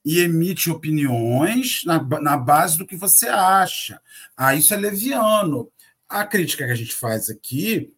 [0.06, 4.00] e emite opiniões na, na base do que você acha.
[4.36, 5.68] Ah, isso é leviano.
[6.08, 7.92] A crítica que a gente faz aqui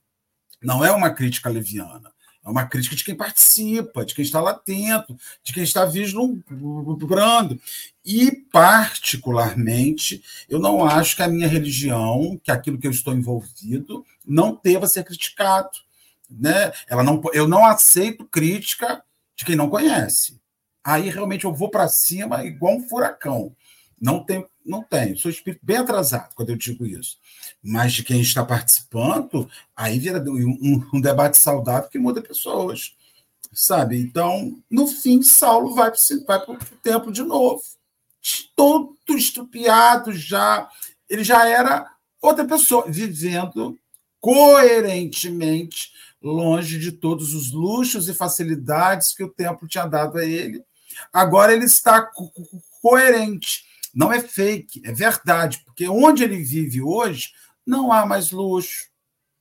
[0.63, 2.11] não é uma crítica leviana.
[2.43, 7.61] É uma crítica de quem participa, de quem está lá atento, de quem está vislumbrando.
[8.03, 14.03] E, particularmente, eu não acho que a minha religião, que aquilo que eu estou envolvido,
[14.27, 15.77] não deva ser criticado.
[16.31, 16.73] Né?
[16.89, 19.05] Ela não, eu não aceito crítica
[19.37, 20.39] de quem não conhece
[20.89, 23.55] aí realmente eu vou para cima igual um furacão.
[24.01, 25.19] Não tem, não tenho.
[25.19, 27.19] Sou espírito bem atrasado quando eu digo isso.
[27.63, 32.97] Mas de quem está participando, aí vira um, um debate saudável que muda pessoas.
[33.53, 34.01] Sabe?
[34.01, 35.93] Então, no fim, Saulo vai
[36.25, 37.61] para o templo de novo.
[38.57, 40.71] Todo estupiado já.
[41.09, 41.87] Ele já era
[42.23, 43.79] outra pessoa, vivendo
[44.21, 50.65] coerentemente longe de todos os luxos e facilidades que o templo tinha dado a ele
[51.13, 52.33] Agora ele está co
[52.81, 53.65] coerente.
[53.95, 57.33] Não é fake, é verdade, porque onde ele vive hoje
[57.67, 58.89] não há mais luxo,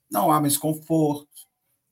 [0.10, 1.28] não há mais conforto,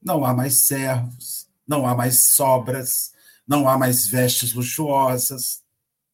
[0.01, 3.13] não há mais servos, não há mais sobras,
[3.47, 5.63] não há mais vestes luxuosas.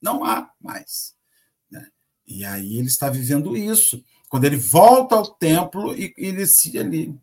[0.02, 1.16] Não há mais.
[1.70, 1.88] Né?
[2.26, 4.04] E aí ele está vivendo isso.
[4.28, 7.16] Quando ele volta ao templo e inicia ali.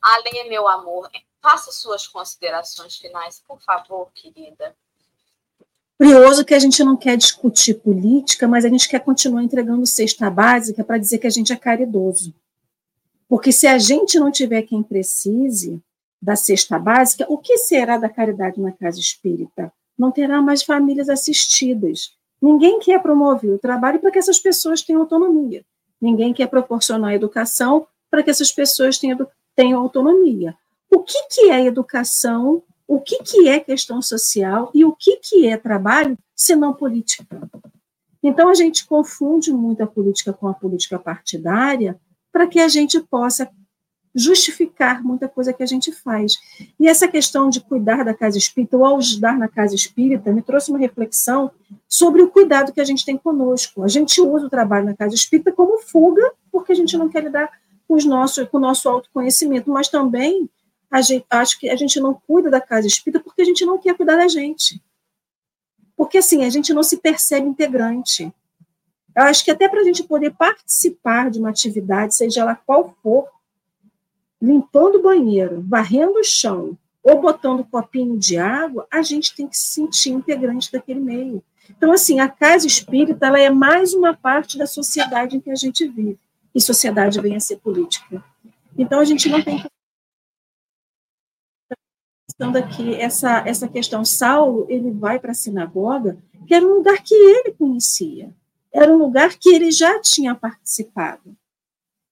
[0.00, 1.10] Alê, meu amor,
[1.42, 4.74] faça suas considerações finais, por favor, querida.
[5.98, 10.30] Curioso que a gente não quer discutir política, mas a gente quer continuar entregando cesta
[10.30, 12.32] básica para dizer que a gente é caridoso.
[13.28, 15.82] Porque se a gente não tiver quem precise
[16.22, 19.72] da cesta básica, o que será da caridade na casa espírita?
[19.98, 22.16] Não terá mais famílias assistidas.
[22.40, 25.64] Ninguém quer promover o trabalho para que essas pessoas tenham autonomia.
[26.00, 29.26] Ninguém quer proporcionar educação para que essas pessoas tenham,
[29.56, 30.56] tenham autonomia.
[30.90, 32.62] O que, que é educação?
[32.86, 34.70] O que, que é questão social?
[34.74, 37.48] E o que, que é trabalho, se não política?
[38.22, 42.00] Então, a gente confunde muito a política com a política partidária,
[42.32, 43.50] para que a gente possa
[44.14, 46.36] justificar muita coisa que a gente faz.
[46.78, 50.70] E essa questão de cuidar da casa espírita ou ajudar na casa espírita me trouxe
[50.70, 51.50] uma reflexão
[51.88, 53.82] sobre o cuidado que a gente tem conosco.
[53.82, 57.24] A gente usa o trabalho na casa espírita como fuga, porque a gente não quer
[57.24, 57.50] lidar
[57.86, 60.48] com, os nossos, com o nosso autoconhecimento, mas também
[61.00, 63.96] gente, acho que a gente não cuida da casa espírita porque a gente não quer
[63.96, 64.82] cuidar da gente.
[65.96, 68.32] Porque assim, a gente não se percebe integrante.
[69.14, 72.96] Eu acho que até para a gente poder participar de uma atividade, seja ela qual
[73.02, 73.26] for,
[74.40, 79.48] limpando o banheiro, varrendo o chão ou botando um copinho de água, a gente tem
[79.48, 81.42] que se sentir integrante daquele meio.
[81.68, 85.54] Então, assim, a casa espírita ela é mais uma parte da sociedade em que a
[85.54, 86.18] gente vive.
[86.54, 88.22] E sociedade vem a ser política.
[88.76, 89.68] Então, a gente não tem que
[92.40, 97.14] aqui essa essa questão Saulo ele vai para a sinagoga que era um lugar que
[97.14, 98.32] ele conhecia
[98.72, 101.36] era um lugar que ele já tinha participado.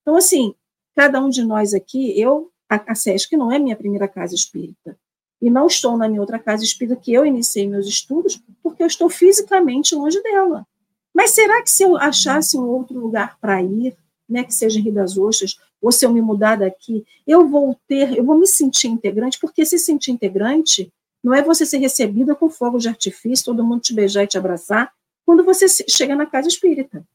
[0.03, 0.55] Então, assim,
[0.95, 4.99] cada um de nós aqui, eu, a, a SESC não é minha primeira casa espírita,
[5.41, 8.87] e não estou na minha outra casa espírita que eu iniciei meus estudos, porque eu
[8.87, 10.67] estou fisicamente longe dela.
[11.15, 13.97] Mas será que se eu achasse um outro lugar para ir,
[14.29, 17.79] né, que seja em Rio das Ostras, ou se eu me mudar daqui, eu vou
[17.87, 22.35] ter, eu vou me sentir integrante, porque se sentir integrante não é você ser recebida
[22.35, 24.93] com fogo de artifício, todo mundo te beijar e te abraçar,
[25.25, 27.07] quando você chega na casa espírita.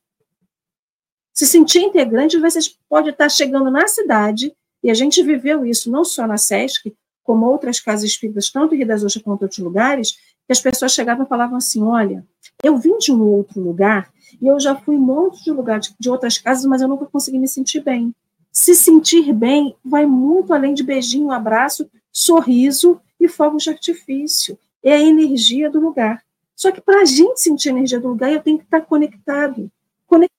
[1.34, 6.05] Se sentir integrante, você pode estar chegando na cidade, e a gente viveu isso não
[6.05, 9.59] só na SESC, como outras casas espíritas, tanto em Rio das Ostras quanto em outros
[9.59, 10.13] lugares,
[10.47, 12.26] que as pessoas chegavam e falavam assim: olha,
[12.63, 14.09] eu vim de um outro lugar,
[14.41, 17.05] e eu já fui em um monte de lugares, de outras casas, mas eu nunca
[17.05, 18.15] consegui me sentir bem.
[18.52, 24.58] Se sentir bem vai muito além de beijinho, abraço, sorriso e fogos de artifício.
[24.84, 26.22] É a energia do lugar.
[26.56, 29.72] Só que para a gente sentir a energia do lugar, eu tenho que estar conectado.
[30.06, 30.32] Conectado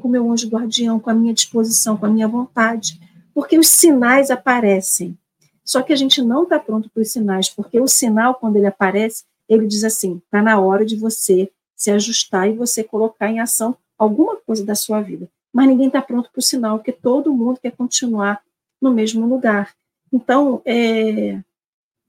[0.00, 3.00] com o meu anjo guardião, com a minha disposição, com a minha vontade.
[3.32, 5.16] Porque os sinais aparecem.
[5.64, 8.66] Só que a gente não está pronto para os sinais, porque o sinal, quando ele
[8.66, 13.40] aparece, ele diz assim: está na hora de você se ajustar e você colocar em
[13.40, 15.28] ação alguma coisa da sua vida.
[15.56, 18.42] Mas ninguém está pronto para o sinal, porque todo mundo quer continuar
[18.78, 19.74] no mesmo lugar.
[20.12, 21.40] Então, é,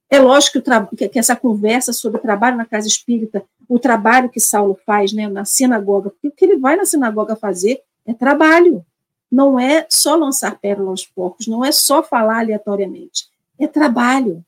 [0.09, 0.61] é lógico
[0.97, 5.13] que, que, essa conversa sobre o trabalho na casa espírita, o trabalho que Saulo faz
[5.13, 8.85] né, na sinagoga, porque o que ele vai na sinagoga fazer é trabalho.
[9.31, 14.43] Não é só lançar pérola aos porcos, não é só falar aleatoriamente, é trabalho.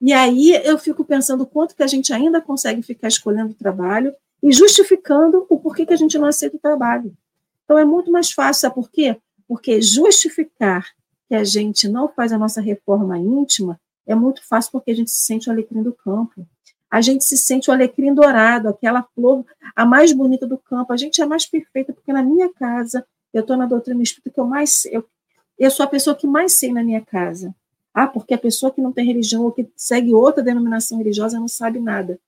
[0.00, 4.12] E aí eu fico pensando quanto que a gente ainda consegue ficar escolhendo o trabalho
[4.42, 7.16] e justificando o porquê que a gente não aceita o trabalho.
[7.64, 9.16] Então é muito mais fácil, sabe por quê?
[9.48, 10.86] Porque justificar
[11.28, 15.10] que a gente não faz a nossa reforma íntima é muito fácil porque a gente
[15.10, 16.46] se sente o alecrim do campo.
[16.90, 19.44] A gente se sente o alecrim dourado, aquela flor,
[19.74, 20.92] a mais bonita do campo.
[20.92, 24.38] A gente é mais perfeita porque na minha casa, eu estou na doutrina espírita que
[24.38, 25.04] eu mais eu,
[25.58, 27.54] eu sou a pessoa que mais sei na minha casa.
[27.92, 31.48] Ah, porque a pessoa que não tem religião ou que segue outra denominação religiosa não
[31.48, 32.18] sabe nada.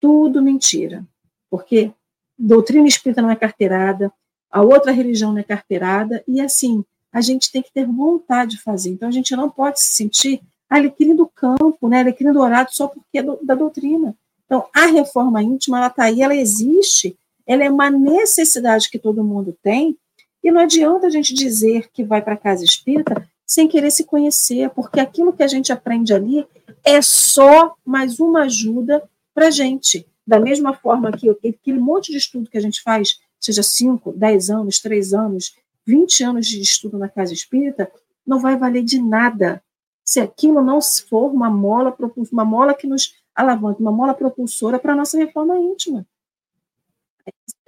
[0.00, 1.06] Tudo mentira.
[1.50, 1.92] Porque
[2.38, 4.12] doutrina espírita não é carteirada,
[4.56, 6.82] a outra religião não é carteirada, e assim,
[7.12, 8.88] a gente tem que ter vontade de fazer.
[8.88, 13.18] Então, a gente não pode se sentir alecrim do campo, né, alecrim dourado, só porque
[13.18, 14.16] é do, da doutrina.
[14.46, 19.22] Então, a reforma íntima, ela está aí, ela existe, ela é uma necessidade que todo
[19.22, 19.94] mundo tem,
[20.42, 24.04] e não adianta a gente dizer que vai para a casa espírita sem querer se
[24.04, 26.46] conhecer, porque aquilo que a gente aprende ali
[26.82, 29.02] é só mais uma ajuda
[29.34, 30.06] para a gente.
[30.26, 34.50] Da mesma forma que aquele monte de estudo que a gente faz, seja 5, 10
[34.50, 37.90] anos, 3 anos, 20 anos de estudo na casa espírita,
[38.26, 39.62] não vai valer de nada
[40.04, 41.96] se aquilo não for uma mola,
[42.32, 46.06] uma mola que nos alavanque, uma mola propulsora para a nossa reforma íntima.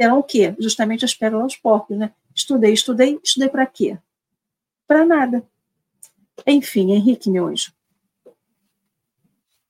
[0.01, 0.55] Serão o quê?
[0.59, 2.13] Justamente as pérolas aos porcos, né?
[2.35, 3.99] Estudei, estudei, estudei para quê?
[4.87, 5.45] Para nada.
[6.47, 7.73] Enfim, Henrique, meu anjo.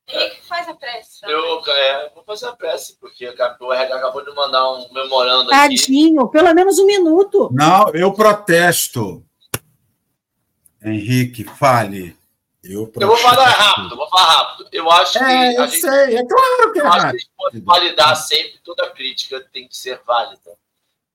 [0.08, 1.20] Henrique, faz a prece.
[1.20, 1.28] tá?
[1.28, 5.76] Eu é, vou fazer a prece, porque o RH acabou de mandar um memorando aqui.
[5.76, 7.50] Tadinho, pelo menos um minuto.
[7.52, 9.22] Não, eu protesto.
[10.82, 12.16] Henrique, fale.
[12.64, 13.02] Eu, protesto.
[13.02, 14.68] Eu vou falar rápido, vou falar rápido.
[14.72, 17.06] Eu acho que É, a eu gente, sei, é claro que é eu acho que
[17.06, 20.56] a gente pode validar sempre toda crítica tem que ser válida,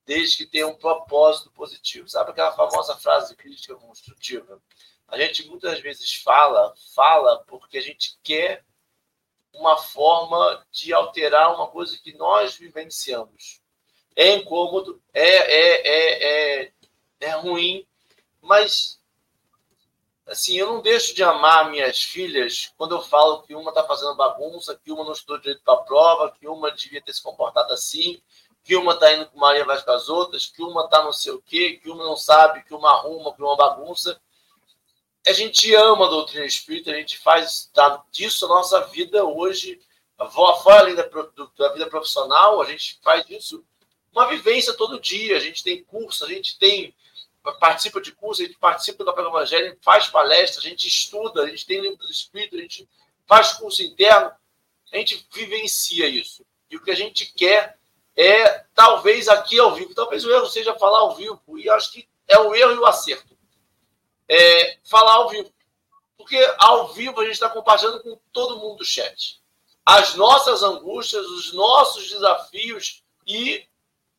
[0.06, 2.08] desde que tenha um propósito positivo.
[2.08, 4.60] Sabe aquela famosa frase de crítica construtiva?
[5.08, 8.64] A gente muitas vezes fala, fala porque a gente quer
[9.54, 13.60] uma forma de alterar uma coisa que nós vivenciamos.
[14.16, 16.72] É incômodo, é, é, é, é,
[17.20, 17.86] é ruim,
[18.40, 19.00] mas
[20.26, 24.14] assim, eu não deixo de amar minhas filhas quando eu falo que uma está fazendo
[24.16, 27.72] bagunça, que uma não estudou direito para a prova, que uma devia ter se comportado
[27.72, 28.22] assim,
[28.64, 31.32] que uma está indo com Maria vai com as outras, que uma está não sei
[31.32, 34.18] o quê, que uma não sabe, que uma arruma, que uma bagunça.
[35.26, 37.70] A gente ama a doutrina espírita, a gente faz
[38.12, 39.80] disso a nossa vida hoje,
[40.30, 43.64] fora além da, da vida profissional, a gente faz disso
[44.12, 45.36] uma vivência todo dia.
[45.36, 46.94] A gente tem curso, a gente tem
[47.58, 51.42] participa de curso, a gente participa do Café do Evangelho, faz palestra, a gente estuda,
[51.42, 52.88] a gente tem livro dos Espíritos, a gente
[53.26, 54.30] faz curso interno,
[54.92, 56.44] a gente vivencia isso.
[56.70, 57.78] E o que a gente quer
[58.16, 62.08] é, talvez aqui ao vivo, talvez o erro seja falar ao vivo, e acho que
[62.26, 63.33] é o erro e o acerto.
[64.28, 65.52] É falar ao vivo.
[66.16, 69.42] Porque ao vivo a gente está compartilhando com todo mundo do chat.
[69.84, 73.66] As nossas angústias, os nossos desafios e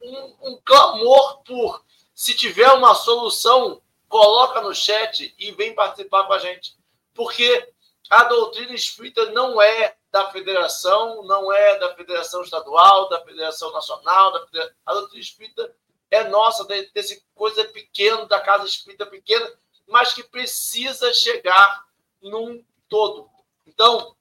[0.01, 1.83] um, um clamor por
[2.13, 6.77] se tiver uma solução, coloca no chat e vem participar com a gente.
[7.13, 7.73] Porque
[8.09, 14.31] a doutrina espírita não é da federação, não é da federação estadual, da federação nacional,
[14.31, 15.75] da a doutrina espírita
[16.09, 19.51] é nossa, desse coisa pequena, da casa espírita pequena,
[19.87, 21.85] mas que precisa chegar
[22.21, 23.29] num todo.
[23.65, 24.15] Então,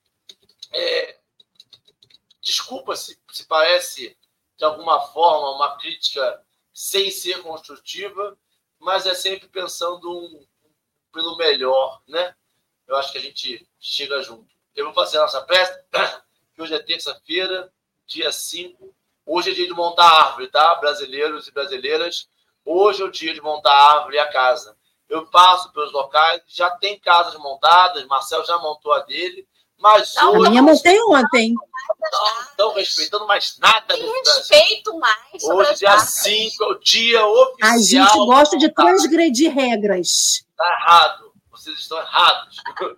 [0.72, 1.18] é...
[2.40, 4.16] desculpa se, se parece,
[4.56, 8.36] de alguma forma, uma crítica sem ser construtiva,
[8.78, 10.46] mas é sempre pensando um,
[11.12, 12.34] pelo melhor, né?
[12.86, 14.52] Eu acho que a gente chega junto.
[14.74, 15.72] Eu vou fazer a nossa prece,
[16.54, 17.72] que hoje é terça-feira,
[18.06, 18.94] dia 5.
[19.24, 20.74] Hoje é dia de montar árvore, tá?
[20.74, 22.28] Brasileiros e brasileiras.
[22.64, 24.76] Hoje é o dia de montar a árvore e a casa.
[25.08, 29.46] Eu passo pelos locais, já tem casas montadas, Marcel já montou a dele,
[29.78, 31.54] mas Não, A hoje minha montei ontem.
[31.54, 34.12] não estão respeitando mais nada Brasil.
[34.12, 36.08] respeito mais Hoje, dia datas.
[36.10, 37.78] 5, é o dia A oficial.
[37.80, 40.08] gente gosta de transgredir regras.
[40.50, 41.32] Está errado.
[41.50, 42.56] Vocês estão errados.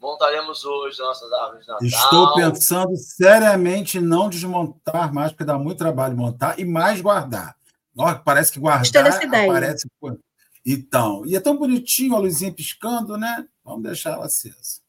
[0.00, 1.86] Montaremos hoje nossas árvores de Natal.
[1.86, 7.54] Estou pensando seriamente em não desmontar mais, porque dá muito trabalho montar, e mais guardar.
[7.94, 9.50] Nossa, parece que Gostei guardar dessa ideia.
[9.50, 9.88] aparece.
[10.64, 13.48] E é tão bonitinho a luzinha piscando, né?
[13.64, 14.82] Vamos deixar ela acesa.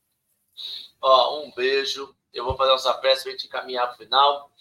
[1.01, 2.15] Ó, um beijo.
[2.33, 4.51] Eu vou fazer nossa prece para a gente encaminhar para o final.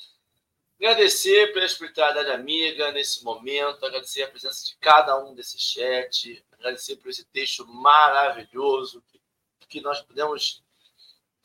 [0.78, 6.96] Agradecer pela espiritualidade amiga nesse momento, agradecer a presença de cada um desse chat, agradecer
[6.96, 9.20] por esse texto maravilhoso que,
[9.68, 10.62] que nós pudemos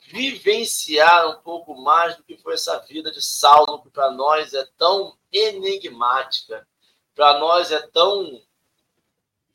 [0.08, 4.64] vivenciar um pouco mais do que foi essa vida de Saulo, que para nós é
[4.78, 6.66] tão enigmática,
[7.14, 8.42] para nós é tão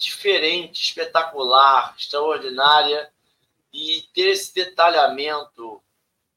[0.02, 3.12] diferente, espetacular, extraordinária,
[3.72, 5.82] e ter esse detalhamento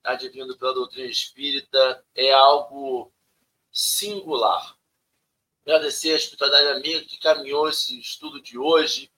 [0.02, 3.10] advindo pela doutrina espírita é algo
[3.72, 4.76] singular.
[5.66, 9.10] Agradecer a espiritualidade amiga que caminhou esse estudo de hoje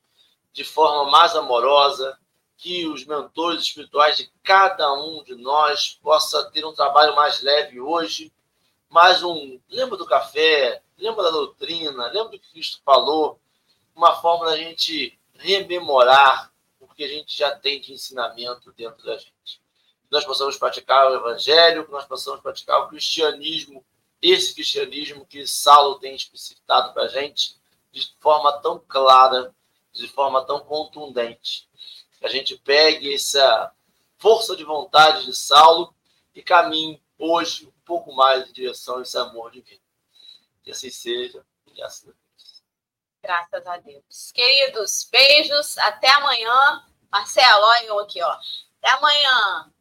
[0.53, 2.19] de forma mais amorosa,
[2.57, 7.81] que os mentores espirituais de cada um de nós possa ter um trabalho mais leve
[7.81, 8.33] hoje,
[8.89, 13.39] mais um, lembra do café, lembra da doutrina, lembra do que Cristo falou,
[13.97, 19.17] uma forma da gente rememorar o que a gente já tem de ensinamento dentro da
[19.17, 19.61] gente.
[20.05, 23.85] Que nós possamos praticar o evangelho, que nós possamos praticar o cristianismo,
[24.21, 27.57] esse cristianismo que Saulo tem explicitado para a gente
[27.91, 29.55] de forma tão clara,
[29.93, 31.69] de forma tão contundente.
[32.19, 33.73] Que a gente pegue essa
[34.19, 35.95] força de vontade de Saulo
[36.35, 39.81] e caminhe hoje um pouco mais em direção a esse amor divino.
[40.63, 41.45] Que assim seja.
[41.75, 42.26] Graças a Deus.
[43.27, 44.31] Graças a Deus.
[44.33, 45.77] Queridos, beijos.
[45.79, 46.85] Até amanhã.
[47.11, 48.37] Marcelo, olha eu aqui, ó.
[48.81, 49.73] Até amanhã.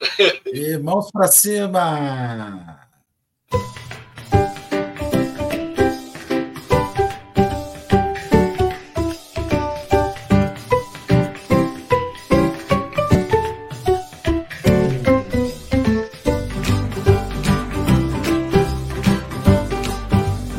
[0.46, 2.81] E mãos para cima!